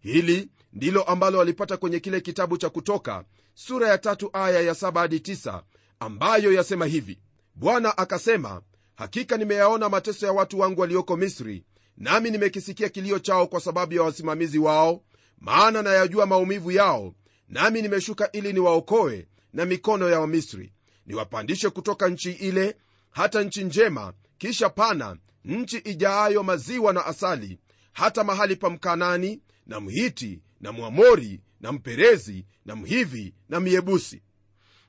Hili 0.00 0.48
ndilo 0.72 1.02
ambalo 1.02 1.38
walipata 1.38 1.76
kwenye 1.76 2.00
kile 2.00 2.20
kitabu 2.20 2.58
cha 2.58 2.70
kutoka 2.70 3.24
sura 3.54 3.88
ya 3.88 3.98
tatu 3.98 4.30
aya 4.32 4.60
ya 4.60 4.74
saba 4.74 5.00
hadi 5.00 5.20
tisa 5.20 5.62
ambayo 6.00 6.52
yasema 6.52 6.86
hivi. 6.86 7.18
Bwana 7.54 7.98
akasema 7.98 8.62
hakika 8.94 9.36
nimeyaona 9.36 9.88
mateso 9.88 10.26
ya 10.26 10.32
watu 10.32 10.58
wangu 10.60 10.80
walioko 10.80 11.16
misri 11.16 11.64
nami 11.96 12.30
nimekisikia 12.30 12.88
kilio 12.88 13.18
chao 13.18 13.46
kwa 13.46 13.60
sababu 13.60 13.94
ya 13.94 14.02
wasimamizi 14.02 14.58
wao 14.58 15.02
maana 15.38 15.82
nayajua 15.82 16.26
maumivu 16.26 16.70
yao 16.70 17.14
nami 17.48 17.82
nimeshuka 17.82 18.32
ili 18.32 18.52
niwaokoe 18.52 19.26
na 19.52 19.64
mikono 19.64 20.08
ya 20.10 20.20
wamisri. 20.20 20.72
Niwapandishe 21.06 21.70
kutoka 21.70 22.08
nchi 22.08 22.32
ile 22.32 22.76
hata 23.10 23.42
nchi 23.42 23.64
njema 23.64 24.12
kisha 24.38 24.68
pana 24.68 25.16
nchi 25.46 25.76
ijaayo 25.78 26.42
maziwa 26.42 26.92
na 26.92 27.06
asali 27.06 27.58
hata 27.92 28.24
mahali 28.24 28.56
pa 28.56 28.70
mkanani 28.70 29.40
na 29.66 29.80
mhiti 29.80 30.40
na 30.60 30.72
mwamori 30.72 31.40
na 31.60 31.72
mperezi 31.72 32.46
na 32.64 32.76
mhivi 32.76 33.34
na 33.48 33.60
myebusi 33.60 34.22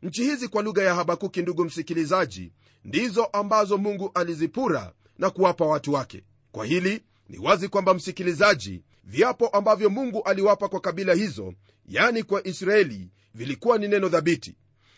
nchi 0.04 0.24
hizi 0.24 0.48
kwa 0.48 0.62
lugha 0.64 0.84
ya 0.84 0.96
habakuki 0.96 1.42
ndugu 1.42 1.66
msikilizaji 1.66 2.52
ndizo 2.86 3.26
ambazo 3.26 3.78
mungu 3.78 4.12
alizipura 4.14 4.94
na 5.18 5.30
kuwapa 5.30 5.66
watu 5.66 5.94
wake. 5.94 6.24
Kwa 6.52 6.66
hili 6.66 7.02
ni 7.30 7.38
wazi 7.38 7.68
kwamba 7.70 7.94
msikilizaji 7.94 8.84
viapo 9.04 9.48
ambavyo 9.48 9.90
mungu 9.90 10.24
aliwapa 10.24 10.70
kwa 10.70 10.80
kabila 10.80 11.14
hizo 11.14 11.54
yani 11.86 12.24
kwa 12.24 12.48
israeli 12.48 13.10
vilikuwa 13.34 13.78
ni 13.78 13.88
neno 13.88 14.10
dhabiti 14.10 14.56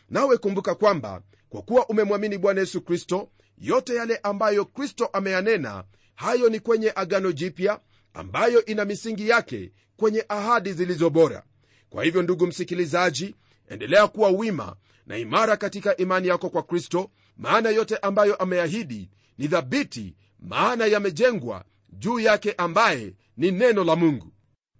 nawe 0.09 0.37
kumbuka 0.37 0.75
kwamba 0.75 1.21
kwa 1.49 1.61
kuwa 1.61 1.87
umemwamini 1.87 2.37
bwana 2.37 2.59
yesu 2.61 2.81
kristo 2.81 3.29
yote 3.59 3.95
yale 3.95 4.17
ambayo 4.23 4.65
kristo 4.65 5.05
ameyanena 5.05 5.83
hayo 6.15 6.49
ni 6.49 6.59
kwenye 6.59 6.91
agano 6.95 7.31
jipya 7.31 7.79
ambayo 8.13 8.65
ina 8.65 8.85
misingi 8.85 9.29
yake 9.29 9.71
kwenye 9.97 10.25
ahadi 10.29 10.73
zilizo 10.73 11.09
bora. 11.09 11.43
Kwa 11.89 12.03
hivyo 12.03 12.21
ndugu 12.21 12.47
msikilizaji 12.47 13.35
endelea 13.69 14.07
kuwa 14.07 14.29
wima 14.29 14.75
na 15.05 15.17
imara 15.17 15.57
katika 15.57 15.97
imani 15.97 16.27
yako 16.27 16.49
kwa 16.49 16.63
kristo 16.63 17.11
maana 17.37 17.69
yote 17.69 17.97
ambayo 17.97 18.35
ameahidi 18.35 19.09
ni 19.37 19.47
dhabiti 19.47 20.15
maana 20.39 20.85
yamejengwa 20.85 21.65
juu 21.89 22.19
yake 22.19 22.53
ambaye 22.57 23.13
ni 23.37 23.51
neno 23.51 23.83
la 23.83 23.95
mungu. 23.95 24.31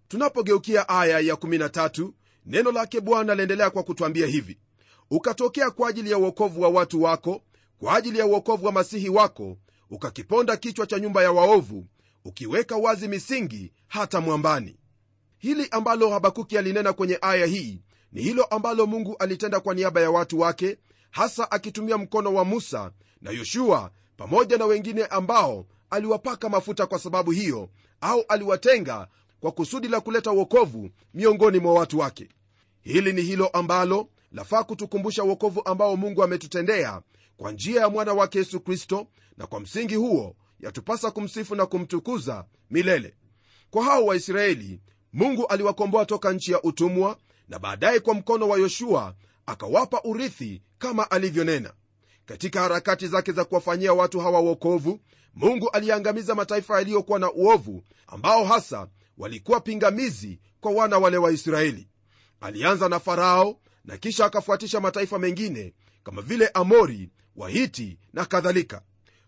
Tunapogeukia 0.07 0.89
aya 0.89 1.19
ya 1.19 1.33
13 1.35 2.11
neno 2.45 2.71
lake 2.71 3.01
bwana 3.01 3.35
laendelea 3.35 3.69
kwa 3.69 3.83
kutwambia 3.83 4.27
hivi 4.27 4.57
ukatokea 5.11 5.71
kwa 5.71 5.89
ajili 5.89 6.11
ya 6.11 6.17
uokovu 6.17 6.61
wa 6.61 6.69
watu 6.69 7.03
wako 7.03 7.41
kwa 7.79 7.95
ajili 7.95 8.19
ya 8.19 8.25
uokovu 8.25 8.65
wa 8.65 8.71
masihi 8.71 9.09
wako 9.09 9.57
ukakiponda 9.89 10.57
kichwa 10.57 10.87
cha 10.87 10.99
nyumba 10.99 11.23
ya 11.23 11.31
waovu 11.31 11.85
ukiweka 12.25 12.75
wazi 12.77 13.07
misingi 13.07 13.71
hata 13.87 14.21
mwambani. 14.21 14.77
Hili 15.37 15.67
ambalo 15.71 16.09
habakuki 16.09 16.57
alinena 16.57 16.93
kwenye 16.93 17.17
aya 17.21 17.45
hii 17.45 17.81
ni 18.11 18.21
hilo 18.21 18.43
ambalo 18.43 18.85
mungu 18.85 19.15
alitenda 19.19 19.59
kwa 19.59 19.73
niaba 19.75 20.01
ya 20.01 20.11
watu 20.11 20.39
wake 20.39 20.77
hasa 21.11 21.51
akitumia 21.51 21.97
mkono 21.97 22.33
wa 22.33 22.45
musa 22.45 22.91
na 23.21 23.31
yoshua 23.31 23.91
pamoja 24.17 24.57
na 24.57 24.65
wengine 24.65 25.05
ambao 25.05 25.65
aliwapaka 25.89 26.49
mafuta 26.49 26.85
kwa 26.85 26.99
sababu 26.99 27.31
hiyo 27.31 27.69
au 28.01 28.23
aliwatenga 28.27 29.07
kwa 29.39 29.51
kusudi 29.51 29.87
la 29.87 30.01
kuleta 30.01 30.31
uokovu 30.31 30.89
miongoni 31.13 31.59
mwa 31.59 31.73
watu 31.73 31.99
wake. 31.99 32.29
Hili 32.81 33.13
ni 33.13 33.21
hilo 33.21 33.47
ambalo 33.47 34.09
lafaa 34.31 34.63
kutukumbusha 34.63 35.23
uokovu 35.23 35.61
ambao 35.65 35.95
mungu 35.95 36.23
ametutendea 36.23 37.01
kwa 37.39 37.51
njia 37.51 37.81
ya 37.81 37.89
mwana 37.89 38.13
wake 38.13 38.37
yesu 38.39 38.59
kristo 38.59 39.07
na 39.37 39.47
kwa 39.47 39.59
msingi 39.59 39.95
huo 39.95 40.35
yatupasa 40.59 41.11
kumsifu 41.11 41.55
na 41.55 41.65
kumtukuza 41.65 42.45
milele. 42.69 43.15
Kwa 43.69 43.83
hao 43.83 44.05
waisraeli 44.05 44.81
mungu 45.13 45.47
aliwakomboa 45.47 46.05
toka 46.05 46.33
nchi 46.33 46.51
ya 46.51 46.61
utumwa 46.61 47.17
na 47.47 47.59
baadaye 47.59 47.99
kwa 47.99 48.13
mkono 48.13 48.47
wa 48.49 48.57
yoshua 48.59 49.15
akawapa 49.45 50.01
urithi 50.03 50.61
kama 50.77 51.11
alivyonena. 51.11 51.73
Katika 52.25 52.61
harakati 52.61 53.07
zake 53.07 53.31
za 53.31 53.45
kuwafanyia 53.45 53.93
watu 53.93 54.19
hawa 54.19 54.39
wokovu 54.39 54.99
mungu 55.33 55.69
aliangamiza 55.69 56.35
mataifa 56.35 56.75
yaliyokuwa 56.77 57.19
na 57.19 57.31
uovu 57.31 57.83
ambao 58.07 58.45
hasa 58.45 58.87
walikuwa 59.17 59.59
pingamizi 59.61 60.39
kwa 60.61 60.71
wana 60.71 60.97
wale 60.97 61.17
wa 61.17 61.31
israeli 61.31 61.87
alianza 62.41 62.89
na 62.89 62.99
farao 62.99 63.59
na 63.85 63.97
kisha 63.97 64.25
akafuatisha 64.25 64.79
mataifa 64.79 65.19
mengine 65.19 65.73
kama 66.03 66.21
vile 66.21 66.47
amori 66.47 67.09
wahiti 67.35 67.97
na 68.13 68.25
kadhalika. 68.25 68.81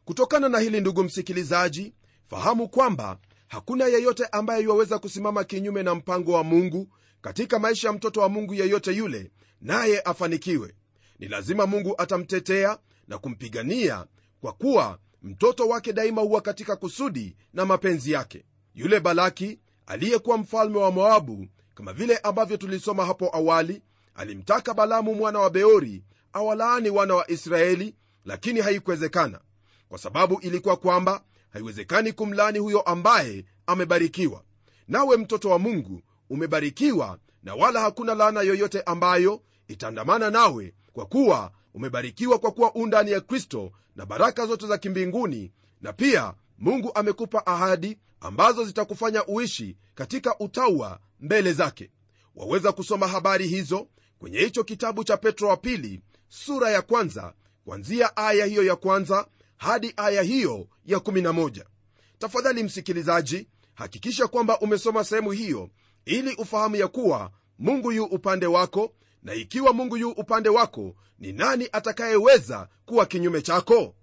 Kutokana 0.06 0.50
na 0.50 0.60
hili 0.60 0.82
ndugu 0.82 1.04
msikilizaji 1.04 1.94
fahamu 2.28 2.70
kwamba 2.70 3.18
hakuna 3.48 3.86
yeyote 3.86 4.26
ambaye 4.26 4.64
yuwaweza 4.64 5.00
kusimama 5.00 5.44
kinyume 5.44 5.84
na 5.84 5.96
mpango 5.96 6.32
wa 6.32 6.44
mungu 6.44 6.88
katika 7.22 7.60
maisha 7.60 7.88
ya 7.88 7.94
mtoto 7.94 8.22
wa 8.22 8.30
mungu 8.30 8.54
yeyote 8.54 8.92
yule 8.92 9.32
naye 9.62 10.02
afanikiwe. 10.02 10.76
Ni 11.20 11.28
lazima 11.28 11.66
mungu 11.68 11.96
atamtetea 11.98 12.78
na 13.08 13.18
kumpigania 13.18 14.06
kwa 14.42 14.54
kuwa 14.54 15.00
mtoto 15.22 15.68
wake 15.68 15.94
daima 15.94 16.22
huwa 16.22 16.42
katika 16.42 16.76
kusudi 16.76 17.36
na 17.54 17.66
mapenzi 17.66 18.12
yake. 18.12 18.46
Yule 18.76 19.00
balaki 19.00 19.60
aliyekuwa 19.86 20.38
mfalme 20.38 20.78
wa 20.78 20.92
moabu 20.92 21.48
kama 21.76 21.94
vile 21.94 22.18
ambavyo 22.18 22.58
tulisoma 22.58 23.06
hapo 23.06 23.30
awali 23.36 23.82
alimtaka 24.16 24.74
balamu 24.74 25.16
mwana 25.16 25.40
wa 25.40 25.50
beori 25.50 26.04
awalaani 26.34 26.90
wana 26.90 27.16
wa 27.16 27.32
israeli 27.32 27.96
lakini 28.26 28.62
haikuwezekana 28.62 29.40
kwa 29.90 29.98
sababu 29.98 30.40
ilikuwa 30.42 30.78
kwamba 30.78 31.24
haiwezekani 31.50 32.14
kumlaani 32.14 32.60
huyo 32.60 32.82
ambaye 32.82 33.46
amebarikiwa. 33.68 34.44
Nawe 34.88 35.18
mtoto 35.18 35.50
wa 35.50 35.60
mungu 35.60 36.02
umebarikiwa 36.30 37.20
na 37.44 37.56
wala 37.56 37.82
hakuna 37.82 38.16
laana 38.16 38.42
yoyote 38.42 38.82
ambayo 38.82 39.42
itaandamana 39.68 40.30
nawe 40.30 40.74
kwa 40.94 41.06
kuwa 41.06 41.52
umebarikiwa 41.74 42.40
kwa 42.40 42.52
kuwa 42.52 42.76
u 42.76 42.88
ndani 42.88 43.12
ya 43.12 43.22
kristo 43.22 43.72
na 43.96 44.06
baraka 44.06 44.46
zote 44.46 44.68
za 44.68 44.78
kimbinguni 44.78 45.52
na 45.82 45.94
pia 45.94 46.34
mungu 46.58 46.92
amekupa 46.96 47.46
ahadi 47.46 47.98
ambazo 48.22 48.66
zitakufanya 48.66 49.26
uishi 49.26 49.78
katika 49.96 50.40
utawa 50.40 51.00
mbele 51.20 51.54
zake. 51.54 51.90
Waweza 52.36 52.72
kusoma 52.72 53.08
habari 53.08 53.48
hizo 53.48 53.88
kwenye 54.20 54.40
hicho 54.40 54.64
kitabu 54.64 55.04
cha 55.04 55.18
petro 55.18 55.48
wa 55.50 55.58
pili 55.58 56.02
sura 56.36 56.70
ya 56.72 56.82
kwanza 56.82 57.34
kuanzia 57.66 58.18
aya 58.18 58.46
hiyo 58.46 58.64
ya 58.64 58.76
kwanza 58.76 59.28
hadi 59.58 59.94
aya 59.98 60.22
hiyo 60.22 60.68
ya 60.86 60.98
11 60.98 61.64
tafadhali 62.20 62.64
msikilizaji 62.64 63.48
hakikisha 63.74 64.28
kwamba 64.28 64.60
umesoma 64.60 65.04
sehemu 65.04 65.32
hiyo 65.32 65.70
ili 66.06 66.36
ufahamu 66.36 66.76
ya 66.76 66.88
kuwa 66.88 67.32
mungu 67.60 67.92
yu 67.92 68.04
upande 68.06 68.46
wako 68.46 68.94
na 69.24 69.34
ikiwa 69.34 69.74
mungu 69.74 69.98
yu 69.98 70.10
upande 70.10 70.50
wako 70.50 70.96
ni 71.20 71.34
nani 71.34 71.70
atakayeweza 71.72 72.68
kuwa 72.86 73.06
kinyume 73.06 73.42
chako? 73.42 73.96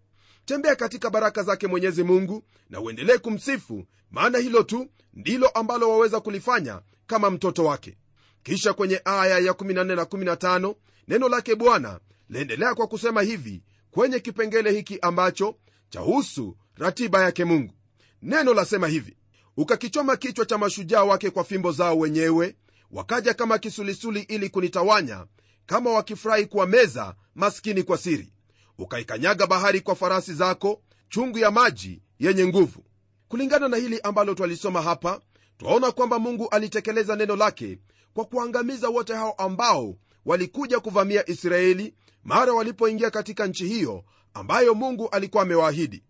Tembea 0.44 0.76
katika 0.76 1.10
baraka 1.10 1.42
zake 1.42 1.66
mwenyezi 1.66 2.02
mungu 2.02 2.42
na 2.70 2.80
uendelee 2.80 3.18
kumsifu 3.18 3.84
maana 4.10 4.38
hilo 4.38 4.62
tu 4.62 4.88
ndilo 5.14 5.48
ambalo 5.48 5.90
waweza 5.90 6.20
kulifanya 6.20 6.80
kama 7.06 7.30
mtoto 7.30 7.64
wake. 7.64 7.96
Kisha 8.42 8.72
kwenye 8.72 9.00
aya 9.04 9.38
ya 9.38 9.52
14 9.52 9.84
na 9.84 10.02
15 10.04 10.74
neno 11.08 11.28
lake 11.28 11.54
bwana 11.54 12.00
laendelea 12.28 12.74
kwa 12.74 12.86
kusema 12.86 13.22
hivi 13.22 13.62
kwenye 13.90 14.20
kipengele 14.20 14.70
hiki 14.72 14.98
ambacho 15.02 15.56
chahusu 15.88 16.56
ratiba 16.76 17.22
yake 17.22 17.44
mungu. 17.44 17.74
Neno 18.22 18.54
lasema 18.54 18.88
hivi 18.88 19.16
ukakichoma 19.56 20.16
kichwa 20.16 20.46
cha 20.46 20.58
mashujaa 20.58 21.04
wake 21.04 21.30
kwa 21.30 21.44
fimbo 21.44 21.72
zao 21.72 21.98
wenyewe 21.98 22.56
wakaja 22.90 23.34
kama 23.34 23.58
kisulisuli 23.58 24.20
ili 24.20 24.48
kunitawanya 24.48 25.26
kama 25.66 25.90
wakifurahi 25.90 26.46
kuwameza 26.46 27.14
maskini 27.34 27.82
kwa 27.82 27.98
siri. 27.98 28.32
Ukaikanyaga 28.78 29.46
bahari 29.46 29.80
kwa 29.80 29.94
farasi 29.94 30.34
zako 30.34 30.82
chungu 31.08 31.38
ya 31.38 31.50
maji 31.50 32.02
yenye 32.18 32.46
nguvu. 32.46 32.84
Kulingana 33.28 33.68
na 33.68 33.76
hili 33.76 34.00
ambalo 34.00 34.34
twalisoma 34.34 34.82
hapa 34.82 35.20
twaona 35.58 35.92
kwamba 35.92 36.18
mungu 36.18 36.48
alitekeleza 36.48 37.16
neno 37.16 37.36
lake 37.36 37.78
kwa 38.14 38.24
kuangamiza 38.24 38.88
wote 38.88 39.14
hao 39.14 39.32
ambao 39.32 39.96
walikuja 40.24 40.80
kuvamia 40.80 41.30
israeli 41.30 41.94
mara 42.28 42.52
walipoingia 42.52 43.10
katika 43.10 43.46
nchi 43.46 43.66
hiyo 43.66 44.04
ambayo 44.34 44.74
mungu 44.74 45.08
alikuwa 45.08 45.42
amewaahidi 45.42 46.02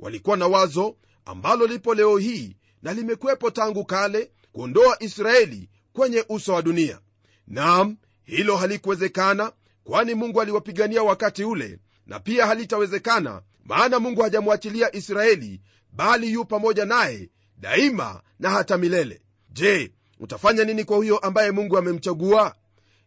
walikuwa 0.00 0.36
na 0.36 0.46
wazo 0.46 0.96
ambalo 1.24 1.66
lipo 1.66 1.94
leo 1.94 2.16
hii 2.18 2.56
na 2.82 2.92
limekuwepo 2.92 3.50
tangu 3.50 3.84
kale 3.84 4.30
kuondoa 4.52 5.02
israeli 5.02 5.68
kwenye 5.92 6.24
uso 6.28 6.52
wa 6.54 6.62
dunia. 6.62 7.00
Nam 7.46 7.96
hilo 8.24 8.56
halikuwezekana 8.56 9.52
kwani 9.84 10.14
mungu 10.14 10.40
aliwapigania 10.40 11.02
wakati 11.02 11.44
ule 11.44 11.78
na 12.06 12.20
pia 12.20 12.46
halitawezekana 12.46 13.42
maana 13.64 13.98
mungu 14.00 14.22
hajamwachilia 14.22 14.96
israeli 14.96 15.60
bali 15.92 16.32
yu 16.32 16.44
pamoja 16.44 16.84
naye 16.84 17.30
daima 17.58 18.22
na 18.38 18.50
hata 18.50 18.78
milele. 18.78 19.22
Je 19.50 19.92
utafanya 20.20 20.64
nini 20.64 20.84
kwa 20.84 20.96
huyo 20.96 21.18
ambaye 21.18 21.50
mungu 21.50 21.78
amemchagua? 21.78 22.54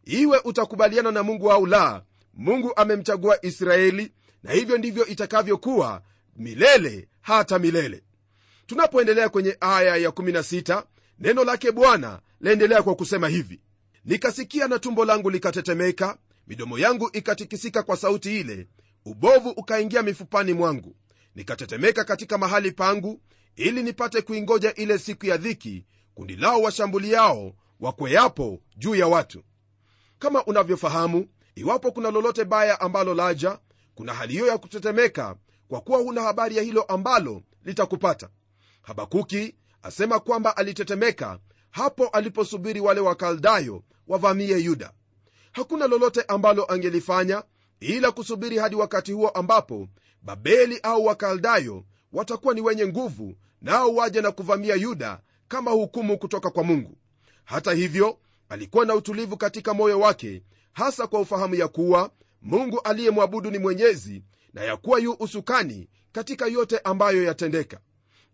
Iwe 0.05 0.39
utakubaliana 0.43 1.11
na 1.11 1.23
mungu 1.23 1.51
au 1.51 1.65
la 1.65 2.03
mungu 2.35 2.73
amemchagua 2.75 3.45
israeli 3.45 4.11
na 4.43 4.51
hivyo 4.51 4.77
ndivyo 4.77 5.05
itakavyokuwa 5.05 6.01
milele 6.35 7.07
hata 7.21 7.59
milele. 7.59 8.03
Tunapoendelea 8.65 9.29
kwenye 9.29 9.57
aya 9.59 9.95
ya 9.95 10.09
16 10.09 10.83
neno 11.19 11.43
lake 11.43 11.71
bwana 11.71 12.19
laendelea 12.41 12.83
kwa 12.83 12.95
kusema 12.95 13.27
hivi. 13.27 13.59
Nikasikia 14.05 14.67
na 14.67 14.79
tumbo 14.79 15.05
langu 15.05 15.29
likatetemeka 15.29 16.17
midomo 16.47 16.79
yangu 16.79 17.09
ikatikisika 17.13 17.83
kwa 17.83 17.97
sauti 17.97 18.39
ile 18.39 18.67
ubovu 19.05 19.49
ukaingia 19.49 20.03
mifupani 20.03 20.53
mwangu. 20.53 20.95
Nikatetemeka 21.35 22.03
katika 22.03 22.37
mahali 22.37 22.71
pangu 22.71 23.21
ili 23.55 23.83
nipate 23.83 24.21
kuingoja 24.21 24.73
ile 24.73 24.97
siku 24.97 25.25
ya 25.25 25.37
dhiki 25.37 25.85
kundi 26.13 26.35
lao 26.35 26.61
washambuliao 26.61 27.55
wakweyapo 27.79 28.61
juu 28.77 28.95
ya 28.95 29.07
watu. 29.07 29.43
Kama 30.19 30.45
unavyofahamu 30.45 31.27
iwapo 31.55 31.91
kuna 31.91 32.11
lolote 32.11 32.45
baya 32.45 32.81
ambalo 32.81 33.13
laja 33.13 33.59
kuna 33.95 34.13
hali 34.13 34.33
hiyo 34.33 34.47
ya 34.47 34.57
kutetemeka 34.57 35.35
kwa 35.67 35.81
kuwa 35.81 35.99
huna 35.99 36.21
habari 36.21 36.57
ya 36.57 36.63
hilo 36.63 36.81
ambalo 36.83 37.41
litakupata. 37.63 38.29
Habakuki 38.81 39.55
asema 39.83 40.19
kwamba 40.19 40.57
alitetemeka 40.57 41.39
hapo 41.71 42.07
aliposubiri 42.07 42.79
wale 42.79 42.99
wakaldayo 43.01 43.83
wavamie 44.07 44.57
yuda. 44.57 44.91
Hakuna 45.51 45.87
lolote 45.87 46.21
ambalo 46.27 46.71
angelifanya 46.73 47.43
ila 47.79 48.11
kusubiri 48.11 48.57
hadi 48.57 48.75
wakati 48.75 49.11
huo 49.11 49.29
ambapo 49.29 49.87
babeli 50.21 50.79
au 50.83 51.05
wakaldayo 51.05 51.83
watakuwa 52.13 52.53
ni 52.53 52.61
wenye 52.61 52.87
nguvu 52.87 53.35
nao 53.61 53.95
waje 53.95 54.21
na 54.21 54.31
kuvamia 54.31 54.75
yuda 54.75 55.19
kama 55.47 55.71
hukumu 55.71 56.17
kutoka 56.17 56.49
kwa 56.49 56.63
mungu. 56.63 56.97
Hata 57.43 57.73
hivyo 57.73 58.17
alikuwa 58.49 58.85
na 58.85 58.95
utulivu 58.95 59.37
katika 59.37 59.73
moyo 59.73 59.99
wake 59.99 60.43
hasa 60.75 61.07
kwa 61.07 61.19
ufahamu 61.19 61.55
ya 61.55 61.67
kuwa 61.67 62.11
mungu 62.41 62.79
aliyemwabudu 62.81 63.51
ni 63.51 63.57
mwenyezi 63.57 64.23
na 64.53 64.63
ya 64.63 64.77
kuwa 64.77 64.99
yu 64.99 65.15
usukani 65.19 65.89
katika 66.11 66.47
yote 66.47 66.79
ambayo 66.79 67.23
yatendeka. 67.23 67.79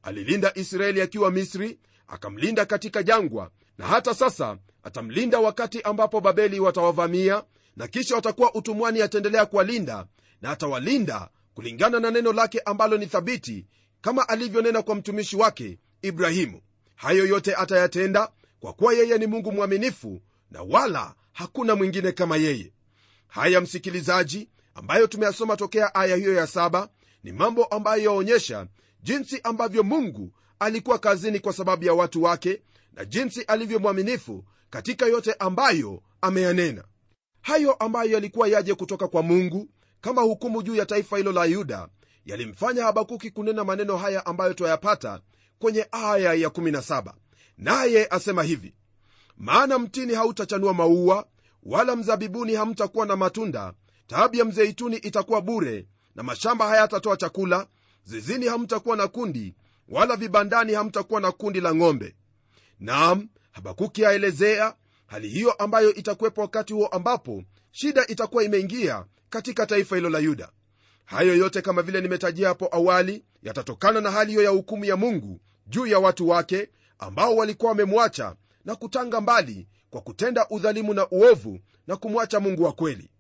Alilinda 0.04 0.52
israeli 0.56 1.02
akiwa 1.02 1.32
misri 1.32 1.80
akamlinda 2.08 2.66
katika 2.66 3.04
jangwa 3.04 3.52
na 3.78 3.88
hata 3.88 4.14
sasa 4.14 4.58
atamlinda 4.84 5.40
wakati 5.40 5.82
ambapo 5.82 6.22
babeli 6.22 6.60
watawavamia 6.60 7.44
na 7.76 7.88
kisha 7.88 8.16
watakuwa 8.16 8.56
utumwani 8.56 9.02
ataendelea 9.02 9.46
kuwalinda 9.46 10.06
na 10.42 10.52
atawalinda 10.52 11.30
kulingana 11.54 12.00
na 12.00 12.12
neno 12.12 12.34
lake 12.34 12.60
ambalo 12.60 12.98
ni 12.98 13.06
thabiti 13.08 13.66
kama 14.02 14.30
alivyonena 14.30 14.82
kwa 14.82 14.96
mtumishi 14.96 15.36
wake 15.36 15.80
ibrahimu. 16.02 16.62
Hayo 16.96 17.26
yote 17.26 17.56
atayatenda 17.56 18.32
kwa 18.60 18.74
kuwa 18.74 18.94
yeye 18.94 19.18
ni 19.18 19.28
mungu 19.28 19.52
mwaminifu 19.52 20.22
na 20.52 20.62
wala 20.62 21.16
hakuna 21.34 21.76
mwingine 21.76 22.12
kama 22.12 22.38
yeye. 22.38 22.74
Haya 23.28 23.62
msikilizaji 23.62 24.50
ambayo 24.76 25.08
tumeyasoma 25.08 25.58
tokea 25.58 25.96
aya 25.96 26.16
hiyo 26.16 26.34
ya 26.34 26.48
saba 26.48 26.90
ni 27.24 27.32
mambo 27.32 27.66
ambayo 27.66 28.04
yaonyesha 28.04 28.68
jinsi 29.04 29.40
ambavyo 29.44 29.84
mungu 29.84 30.32
alikuwa 30.60 31.00
kazini 31.00 31.40
kwa 31.40 31.54
sababu 31.54 31.86
ya 31.86 31.94
watu 31.94 32.24
wake 32.24 32.62
na 32.94 33.06
jinsi 33.06 33.42
alivyo 33.42 33.80
mwaminifu 33.80 34.46
katika 34.70 35.06
yote 35.06 35.34
ambayo 35.34 36.04
ameyanena. 36.22 36.84
Hayo 37.42 37.74
ambayo 37.74 38.12
yalikuwa 38.12 38.48
yaje 38.48 38.74
kutoka 38.76 39.08
kwa 39.08 39.22
mungu 39.24 39.70
kama 40.02 40.22
hukumu 40.22 40.64
juu 40.64 40.76
ya 40.76 40.86
taifa 40.86 41.18
hilo 41.18 41.32
la 41.32 41.46
yuda 41.46 41.88
yalimfanya 42.26 42.84
habakuki 42.84 43.32
kunena 43.32 43.64
maneno 43.64 43.98
haya 43.98 44.26
ambayo 44.26 44.54
twayapata 44.54 45.22
kwenye 45.60 45.88
aya 45.92 46.34
ya 46.34 46.50
17 46.50 47.14
naye 47.58 48.08
asema 48.08 48.44
hivi 48.44 48.74
maana 49.42 49.80
mtini 49.80 50.14
hautachanua 50.16 50.74
maua 50.74 51.26
wala 51.64 51.96
mzabibuni 51.96 52.56
hamtakuwa 52.56 53.06
na 53.06 53.16
matunda. 53.16 53.74
Taabu 54.08 54.36
ya 54.36 54.46
mzeituni 54.46 54.98
itakuwa 54.98 55.42
bure 55.42 55.88
na 56.16 56.24
mashamba 56.24 56.68
hayatatoa 56.68 57.18
chakula. 57.18 57.68
Zizini 58.04 58.46
hamtakuwa 58.48 58.98
na 58.98 59.08
kundi 59.08 59.56
wala 59.90 60.16
vibandani 60.16 60.74
hamtakuwa 60.74 61.22
na 61.22 61.32
kundi 61.32 61.62
la 61.62 61.76
ng'ombe. 61.76 62.16
Naam 62.80 63.30
habakuki 63.52 64.06
aelezea 64.06 64.76
hali 65.08 65.30
hiyo 65.30 65.52
ambayo 65.52 65.94
itakuwepo 65.94 66.42
wakati 66.42 66.74
huo 66.74 66.88
ambapo 66.88 67.44
shida 67.72 68.08
itakuwa 68.08 68.44
imeingia 68.44 69.06
katika 69.30 69.66
taifa 69.66 69.96
hilo 69.96 70.10
la 70.10 70.20
yuda. 70.20 70.50
Hayo 71.06 71.36
yote 71.36 71.62
kama 71.62 71.82
vile 71.82 72.02
nimetajia 72.02 72.48
hapo 72.48 72.70
awali 72.72 73.24
yatatokana 73.44 74.02
na 74.02 74.12
hali 74.12 74.32
hiyo 74.32 74.44
ya 74.44 74.50
hukumu 74.50 74.86
ya 74.86 74.98
mungu 74.98 75.40
juu 75.68 75.86
ya 75.88 76.00
watu 76.00 76.30
wake 76.30 76.70
ambao 77.00 77.36
walikuwa 77.36 77.70
wamemwacha 77.72 78.36
na 78.66 78.76
kutanga 78.76 79.22
mbali 79.22 79.68
kwa 79.90 80.02
kutenda 80.02 80.48
udhalimu 80.50 80.94
na 80.94 81.08
uovu 81.10 81.60
na 81.88 81.96
kumwacha 81.96 82.40
mungu 82.40 82.64
wa 82.64 82.74
kweli. 82.74 83.12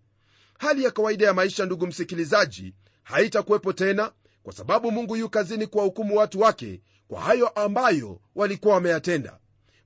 Hali 0.59 0.83
ya 0.83 0.91
kawaida 0.91 1.25
ya 1.25 1.33
maisha 1.33 1.65
ndugu 1.65 1.87
msikilizaji 1.87 2.73
haitakuwepo 3.03 3.73
tena 3.73 4.11
kwa 4.43 4.53
sababu 4.53 4.91
mungu 4.91 5.15
yu 5.15 5.29
kazini 5.29 5.67
kuwahukumu 5.67 6.17
watu 6.17 6.39
wake 6.39 6.81
kwa 7.07 7.21
hayo 7.21 7.47
ambayo 7.47 8.21
walikuwa 8.35 8.73
wameyatenda. 8.73 9.39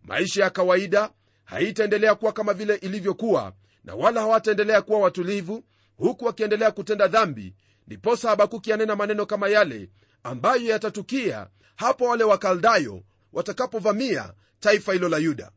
Maisha 0.03 0.43
ya 0.43 0.49
kawaida 0.49 1.09
haitaendelea 1.43 2.15
kuwa 2.15 2.33
kama 2.33 2.53
vile 2.53 2.75
ilivyokuwa 2.75 3.53
na 3.83 3.95
wala 3.95 4.21
hawataendelea 4.21 4.81
kuwa 4.81 4.99
watulivu 4.99 5.63
huku 5.97 6.25
wakiendelea 6.25 6.71
kutenda 6.71 7.07
dhambi 7.07 7.55
ndiposa 7.87 8.29
habakuki 8.29 8.73
anena 8.73 8.95
maneno 8.95 9.25
kama 9.25 9.49
yale 9.49 9.89
ambayo 10.23 10.61
yatatukia 10.65 11.47
hapo 11.75 12.05
wale 12.05 12.23
wakaldayo 12.23 13.03
watakapovamia 13.33 14.33
taifa 14.59 14.93
hilo 14.93 15.09
la 15.09 15.17
yuda. 15.17 15.51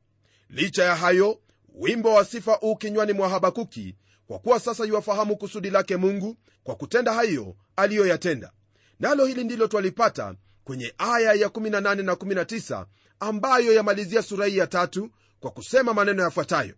Licha 0.51 0.85
ya 0.85 0.97
hayo 0.97 1.41
wimbo 1.75 2.15
wa 2.15 2.25
sifa 2.25 2.59
uu 2.63 2.77
kinywani 2.77 3.13
mwa 3.13 3.29
habakuki 3.29 3.97
kwa 4.27 4.39
kuwa 4.39 4.61
sasa 4.61 4.85
yuwafahamu 4.85 5.37
kusudi 5.37 5.71
lake 5.71 5.97
mungu 5.97 6.37
kwa 6.65 6.75
kutenda 6.75 7.13
hayo 7.13 7.57
aliyoyatenda. 7.77 8.53
Nalo 9.01 9.27
hili 9.27 9.45
ndilo 9.45 9.67
twalipata 9.67 10.35
kwenye 10.65 10.95
aya 10.99 11.33
ya 11.35 11.49
18 11.49 12.03
na 12.03 12.13
19 12.15 12.87
ambayo 13.21 13.73
yamalizia 13.75 14.23
sura 14.23 14.47
hii 14.47 14.57
ya 14.57 14.67
tatu 14.67 15.11
kwa 15.41 15.51
kusema 15.51 15.95
maneno 15.95 16.23
yafuatayo. 16.23 16.75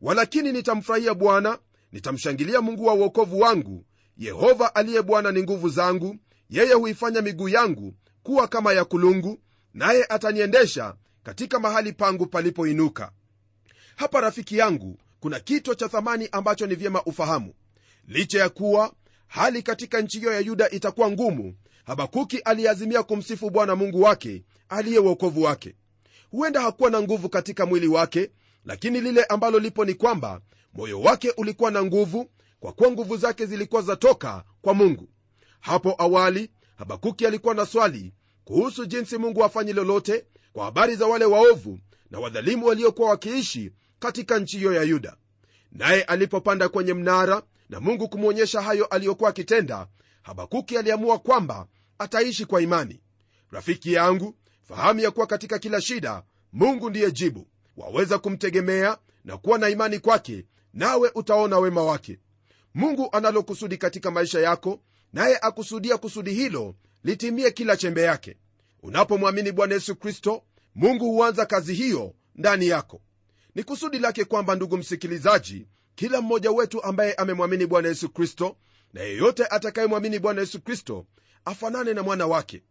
Walakini 0.00 0.52
nitamfurahia 0.52 1.14
bwana 1.14 1.58
nitamshangilia 1.92 2.60
mungu 2.60 2.86
wa 2.86 2.94
uokovu 2.94 3.40
wangu. 3.40 3.84
Yehova 4.16 4.74
aliye 4.74 5.02
bwana 5.02 5.32
ni 5.32 5.42
nguvu 5.42 5.68
zangu 5.68 6.16
yeye 6.50 6.72
huifanya 6.74 7.22
miguu 7.22 7.48
yangu 7.48 7.94
kuwa 8.22 8.48
kama 8.48 8.72
ya 8.72 8.84
kulungu 8.84 9.38
naye 9.74 10.04
ataniendesha 10.08 10.94
katika 11.22 11.58
mahali 11.58 11.92
pangu 11.92 12.26
palipoinuka. 12.26 13.12
Hapa 13.96 14.20
rafiki 14.20 14.58
yangu 14.58 14.98
kuna 15.20 15.40
kito 15.40 15.74
cha 15.74 15.88
thamani 15.88 16.28
ambacho 16.32 16.66
ni 16.66 16.74
vyema 16.74 17.02
ufahamu. 17.04 17.54
Licha 18.08 18.38
ya 18.38 18.48
kuwa 18.48 18.92
hali 19.26 19.62
katika 19.62 20.00
nchi 20.00 20.18
hiyo 20.18 20.32
ya 20.32 20.40
yuda 20.40 20.70
itakuwa 20.70 21.10
ngumu 21.10 21.54
habakuki 21.84 22.38
aliazimia 22.38 23.02
kumsifu 23.02 23.50
bwana 23.50 23.76
mungu 23.76 24.02
wake 24.02 24.44
aliye 24.68 24.98
uokovu 24.98 25.42
wake. 25.42 25.74
Huenda 26.30 26.60
hakuwa 26.60 26.90
na 26.90 27.00
nguvu 27.02 27.28
katika 27.28 27.66
mwili 27.66 27.88
wake 27.88 28.30
lakini 28.64 29.00
lile 29.00 29.24
ambalo 29.24 29.58
lipo 29.58 29.84
ni 29.84 29.94
kwamba 29.94 30.40
moyo 30.74 31.00
wake 31.00 31.30
ulikuwa 31.36 31.70
na 31.70 31.82
nguvu 31.84 32.30
kwa 32.60 32.72
kuwa 32.72 32.90
nguvu 32.90 33.16
zake 33.16 33.46
zilikuwa 33.46 33.82
zatoka 33.82 34.44
kwa 34.62 34.74
mungu. 34.74 35.08
Hapo 35.60 35.94
awali 35.98 36.50
habakuki 36.76 37.26
alikuwa 37.26 37.54
na 37.54 37.66
swali 37.66 38.12
kuhusu 38.44 38.86
jinsi 38.86 39.18
mungu 39.18 39.40
hafanyi 39.40 39.72
lolote 39.72 40.24
kwa 40.58 40.64
habari 40.64 40.96
za 40.96 41.06
wale 41.06 41.24
waovu 41.24 41.78
na 42.10 42.18
wadhalimu 42.20 42.66
waliokuwa 42.66 43.10
wakiishi 43.10 43.72
katika 43.98 44.38
nchi 44.38 44.58
hiyo 44.58 44.72
ya 44.72 44.82
yuda. 44.82 45.16
Naye 45.72 46.02
alipopanda 46.02 46.68
kwenye 46.68 46.94
mnara 46.94 47.42
na 47.68 47.80
mungu 47.80 48.08
kumwonyesha 48.08 48.62
hayo 48.62 48.84
aliyokuwa 48.86 49.30
akitenda 49.30 49.86
habakuki 50.22 50.78
aliamua 50.78 51.18
kwamba 51.18 51.66
ataishi 51.98 52.44
kwa 52.46 52.62
imani. 52.62 53.00
Rafiki 53.50 53.92
yangu 53.92 54.34
fahamu 54.68 55.00
ya 55.00 55.10
kuwa 55.10 55.26
katika 55.26 55.58
kila 55.58 55.80
shida 55.80 56.22
mungu 56.52 56.90
ndiye 56.90 57.10
jibu. 57.12 57.46
Waweza 57.76 58.18
kumtegemea 58.18 58.98
na 59.24 59.36
kuwa 59.38 59.58
na 59.58 59.68
imani 59.68 59.98
kwake 59.98 60.44
nawe 60.74 61.10
utaona 61.14 61.58
wema 61.58 61.82
wake. 61.82 62.18
Mungu 62.74 63.08
analokusudi 63.12 63.76
katika 63.76 64.10
maisha 64.10 64.40
yako 64.40 64.80
naye 65.12 65.38
akusudia 65.42 65.96
kusudi 65.98 66.32
hilo 66.34 66.74
litimie 67.04 67.50
kila 67.50 67.76
chembe 67.76 68.02
yake. 68.02 68.36
Unapomwamini 68.82 69.52
bwana 69.52 69.74
yesu 69.74 69.96
kristo 69.96 70.42
mungu 70.78 71.04
huanza 71.12 71.46
kazi 71.46 71.74
hiyo 71.74 72.14
ndani 72.34 72.66
yako. 72.68 73.00
Ni 73.54 73.62
kusudi 73.62 73.98
lake 73.98 74.24
kwamba 74.24 74.54
ndugu 74.54 74.76
msikilizaji 74.76 75.66
kila 75.94 76.20
mmoja 76.20 76.50
wetu 76.50 76.82
ambaye 76.82 77.14
amemwamini 77.14 77.66
bwana 77.66 77.88
yesu 77.88 78.08
kristo 78.08 78.56
na 78.92 79.00
yeyote 79.00 79.46
atakayemwamini 79.46 80.18
bwana 80.18 80.40
yesu 80.40 80.60
kristo 80.60 81.06
afanane 81.44 81.94
na 81.94 82.02
mwana 82.02 82.26
wake. 82.26 82.62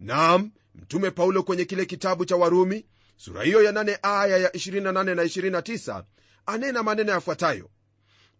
Nam 0.00 0.50
mtume 0.74 1.10
paulo 1.10 1.42
kwenye 1.42 1.64
kile 1.64 1.86
kitabu 1.86 2.24
cha 2.24 2.36
warumi 2.36 2.86
sura 3.16 3.42
hiyo 3.42 3.62
ya 3.62 3.72
8 3.72 3.98
aya 4.02 4.36
ya 4.38 4.48
28 4.48 5.14
na 5.14 5.24
29 5.24 6.04
anena 6.46 6.82
maneno 6.82 7.12
yafuatayo. 7.12 7.70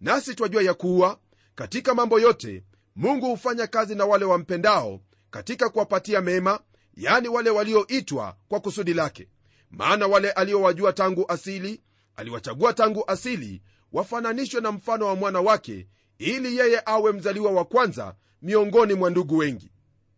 Nasi 0.00 0.34
twajua 0.34 0.62
ya 0.62 0.74
kuwa 0.74 1.18
katika 1.54 1.94
mambo 1.94 2.20
yote 2.20 2.64
mungu 2.96 3.26
hufanya 3.26 3.66
kazi 3.66 3.94
na 3.94 4.04
wale 4.04 4.24
wampendao 4.24 5.00
katika 5.30 5.68
kuwapatia 5.68 6.20
mema 6.20 6.60
yani 6.96 7.28
wale 7.28 7.50
walioitwa 7.50 8.36
kwa 8.48 8.60
kusudi 8.60 8.94
lake. 8.94 9.28
Maana 9.70 10.06
wale 10.06 10.30
aliowajua 10.30 10.92
tangu 10.92 11.24
asili 11.28 11.80
aliwachagua 12.16 12.72
tangu 12.72 13.04
asili 13.06 13.62
wafananishwe 13.92 14.60
na 14.60 14.72
mfano 14.72 15.06
wa 15.06 15.16
mwana 15.16 15.40
wake 15.40 15.86
ili 16.18 16.56
yeye 16.58 16.82
awe 16.86 17.12
mzaliwa 17.12 17.50
wa 17.50 17.64
kwanza 17.64 18.14
miongoni 18.42 18.94
mwa 18.94 19.10
ndugu 19.10 19.36
wengi. 19.36 19.70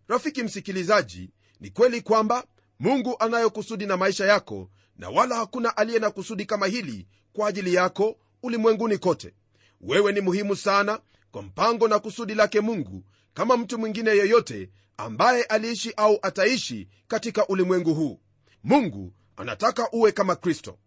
Rafiki 0.09 0.43
msikilizaji 0.43 1.31
ni 1.61 1.71
kweli 1.71 2.01
kwamba 2.01 2.45
mungu 2.81 3.17
anayo 3.19 3.51
kusudi 3.51 3.87
na 3.87 3.97
maisha 3.97 4.27
yako 4.27 4.71
na 4.97 5.11
wala 5.11 5.37
hakuna 5.37 5.77
aliye 5.77 5.99
na 5.99 6.11
kusudi 6.11 6.45
kama 6.45 6.67
hili 6.67 7.07
kwa 7.33 7.49
ajili 7.49 7.75
yako 7.75 8.17
ulimwenguni 8.43 8.99
kote. 8.99 9.35
Wewe 9.81 10.12
ni 10.12 10.21
muhimu 10.21 10.57
sana 10.57 11.01
kwa 11.33 11.43
mpango 11.43 11.89
na 11.89 11.99
kusudi 11.99 12.35
lake 12.35 12.61
mungu 12.61 13.05
kama 13.35 13.57
mtu 13.57 13.79
mwingine 13.79 14.11
yeyote 14.11 14.71
ambaye 14.96 15.42
aliishi 15.42 15.92
au 15.96 16.18
ataishi 16.22 16.88
katika 17.09 17.46
ulimwengu 17.48 17.94
huu. 17.94 18.20
Mungu 18.64 19.12
anataka 19.37 19.90
uwe 19.92 20.12
kama 20.12 20.37
kristo. 20.37 20.78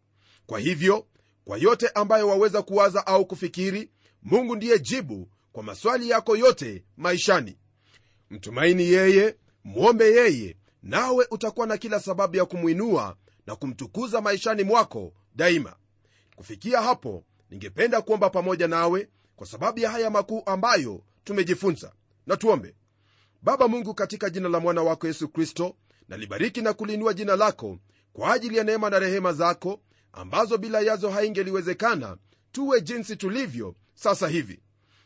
Kwa 0.46 0.60
hivyo 0.60 1.06
kwa 1.46 1.58
yote 1.58 1.88
ambayo 1.90 2.28
waweza 2.28 2.62
kuwaza 2.62 3.08
au 3.08 3.26
kufikiri 3.26 3.92
mungu 4.24 4.56
ndiye 4.56 4.80
jibu 4.80 5.30
kwa 5.52 5.64
maswali 5.64 6.10
yako 6.10 6.38
yote 6.38 6.84
maishani. 6.98 7.58
Mtumaini 8.30 8.84
yeye 8.84 9.36
mwombe 9.64 10.06
yeye 10.12 10.58
nawe 10.84 11.28
utakuwa 11.32 11.68
na 11.68 11.78
kila 11.78 12.00
sababu 12.00 12.36
ya 12.38 12.46
kumwinua 12.46 13.18
na 13.48 13.56
kumtukuza 13.56 14.22
maishani 14.22 14.64
mwako 14.64 15.14
daima. 15.36 15.76
Kufikia 16.36 16.82
hapo 16.82 17.24
ningependa 17.50 18.02
kuomba 18.02 18.30
pamoja 18.30 18.68
nawe 18.68 19.10
kwa 19.36 19.48
sababu 19.48 19.80
ya 19.80 19.92
haya 19.92 20.10
makuu 20.10 20.44
ambayo 20.46 21.02
tumejifunza. 21.24 21.94
Na 22.28 22.38
tuombe 22.38 22.76
baba 23.42 23.68
mungu 23.68 23.94
katika 23.94 24.30
jina 24.30 24.50
la 24.50 24.60
mwana 24.60 24.82
wako 24.84 25.08
yesu 25.08 25.28
kristo 25.30 25.76
nalibariki 26.08 26.62
na 26.62 26.74
kuliinua 26.74 27.14
jina 27.14 27.36
lako 27.36 27.78
kwa 28.14 28.34
ajili 28.34 28.58
ya 28.58 28.64
neema 28.64 28.90
na 28.90 29.00
rehema 29.00 29.34
zako 29.34 29.80
ambazo 30.14 30.58
bila 30.58 30.80
yazo 30.80 31.10
haingeliwezekana. 31.10 32.18
Tuwe 32.52 32.82
jinsi 32.82 33.16
tulivyo 33.16 33.76
sasa 33.94 34.28
hivi. 34.28 34.60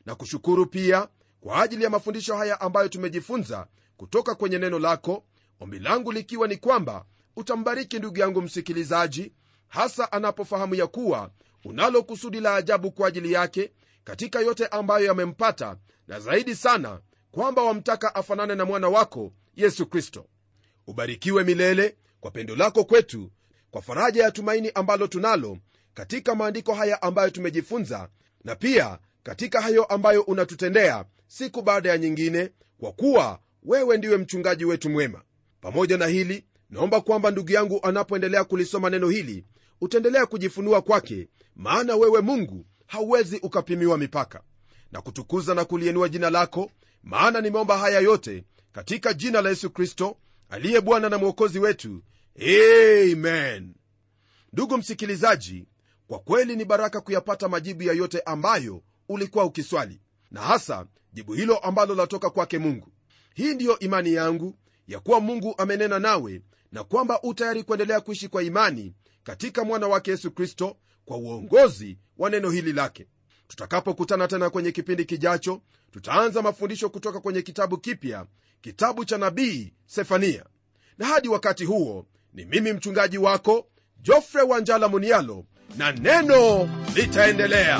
Na 0.05 0.15
kushukuru 0.15 0.65
pia 0.65 1.07
kwa 1.41 1.61
ajili 1.61 1.83
ya 1.83 1.89
mafundisho 1.89 2.35
haya 2.35 2.61
ambayo 2.61 2.87
tumejifunza 2.89 3.67
kutoka 3.97 4.35
kwenye 4.35 4.57
neno 4.59 4.79
lako. 4.79 5.23
Ombi 5.59 5.79
langu 5.79 6.11
likiwa 6.11 6.47
ni 6.47 6.57
kwamba 6.57 7.05
utambariki 7.35 7.99
ndugu 7.99 8.19
yangu 8.19 8.41
msikilizaji 8.41 9.33
hasa 9.67 10.11
anapofahamu 10.11 10.75
ya 10.75 10.87
kuwa 10.87 11.31
unalo 11.65 12.03
kusudi 12.03 12.39
la 12.39 12.55
ajabu 12.55 12.91
kwa 12.91 13.07
ajili 13.07 13.31
yake 13.31 13.71
katika 14.03 14.39
yote 14.39 14.67
ambayo 14.67 15.05
yamempata 15.05 15.77
na 16.07 16.19
zaidi 16.19 16.55
sana 16.55 16.99
kwamba 17.33 17.63
wamtaka 17.63 18.15
afanane 18.15 18.55
na 18.55 18.65
mwana 18.65 18.89
wako 18.89 19.31
yesu 19.55 19.85
kristo. 19.87 20.25
Ubarikiwe 20.87 21.43
milele 21.43 21.95
kwa 22.19 22.31
pendo 22.31 22.55
lako 22.55 22.83
kwetu 22.83 23.31
kwa 23.71 23.81
faraja 23.81 24.23
ya 24.23 24.31
tumaini 24.31 24.71
ambalo 24.75 25.07
tunalo 25.07 25.57
katika 25.93 26.35
maandiko 26.35 26.73
haya 26.73 27.01
ambayo 27.01 27.29
tumejifunza 27.29 28.09
na 28.43 28.55
pia 28.55 28.99
katika 29.23 29.61
hayo 29.61 29.83
ambayo 29.83 30.21
unatutendea 30.21 31.05
siku 31.27 31.61
baada 31.61 31.89
ya 31.89 31.97
nyingine 31.97 32.49
kwa 32.77 32.91
kuwa 32.91 33.39
wewe 33.63 33.97
ndiwe 33.97 34.17
mchungaji 34.17 34.65
wetu 34.65 34.89
mwema. 34.89 35.21
Pamoja 35.61 35.97
na 35.97 36.07
hili 36.07 36.45
naomba 36.69 37.01
kwamba 37.01 37.31
ndugu 37.31 37.51
yangu 37.51 37.79
anapoendelea 37.83 38.43
kulisoma 38.43 38.89
neno 38.89 39.09
hili 39.09 39.45
utaendelea 39.81 40.25
kujifunua 40.25 40.81
kwake 40.81 41.27
maana 41.55 41.95
wewe 41.95 42.21
mungu 42.21 42.65
hauwezi 42.85 43.37
ukapimiwa 43.43 43.97
mipaka. 43.97 44.41
Na 44.91 45.01
kutukuza 45.01 45.55
na 45.55 45.65
kulienua 45.65 46.09
jina 46.09 46.29
lako 46.29 46.71
maana 47.03 47.41
nimeomba 47.41 47.77
haya 47.77 47.99
yote 47.99 48.43
katika 48.71 49.13
jina 49.13 49.41
la 49.41 49.49
yesu 49.49 49.69
kristo 49.69 50.17
aliye 50.49 50.81
bwana 50.81 51.09
na 51.09 51.17
mwokozi 51.17 51.59
wetu. 51.59 52.03
Amen. 52.39 53.73
Ndugu 54.53 54.77
msikilizaji 54.77 55.67
kwa 56.07 56.19
kweli 56.19 56.55
ni 56.55 56.65
baraka 56.65 57.01
kuyapata 57.01 57.49
majibu 57.49 57.83
ya 57.83 57.93
yote 57.93 58.19
ambayo 58.19 58.83
ulikuwa 59.09 59.45
ukiswali 59.45 60.01
na 60.31 60.41
hasa 60.41 60.85
jibu 61.13 61.33
hilo 61.33 61.57
ambalo 61.57 61.95
latoka 61.95 62.29
kwake 62.29 62.57
mungu. 62.57 62.91
Hii 63.33 63.53
ndiyo 63.53 63.79
imani 63.79 64.13
yangu 64.13 64.55
ya 64.87 64.99
kuwa 64.99 65.19
mungu 65.19 65.55
amenena 65.57 65.99
nawe 65.99 66.41
na 66.71 66.83
kwamba 66.83 67.21
utayari 67.21 67.63
kuendelea 67.63 68.01
kuishi 68.01 68.27
kwa 68.27 68.43
imani 68.43 68.93
katika 69.23 69.63
mwana 69.63 69.87
wake 69.87 70.11
yesu 70.11 70.31
kristo 70.31 70.77
kwa 71.05 71.17
uongozi 71.17 71.97
wa 72.17 72.29
neno 72.29 72.49
hili 72.49 72.73
lake 72.73 73.07
tutakapokutana 73.57 74.27
tena 74.27 74.49
kwenye 74.49 74.71
kipindi 74.71 75.05
kijacho 75.05 75.61
tutaanza 75.91 76.41
mafundisho 76.41 76.89
kutoka 76.89 77.19
kwenye 77.19 77.41
kitabu 77.41 77.77
kipya 77.77 78.25
kitabu 78.61 79.05
cha 79.05 79.17
nabii 79.17 79.73
sefania. 79.85 80.43
Na 80.97 81.05
hadi 81.05 81.27
wakati 81.27 81.65
huo 81.65 82.05
ni 82.33 82.45
mimi 82.45 82.73
mchungaji 82.73 83.17
wako 83.17 83.67
jofre 84.01 84.41
wanjala 84.41 84.87
munialo 84.87 85.45
na 85.77 85.91
neno 85.91 86.69
litaendelea 86.95 87.79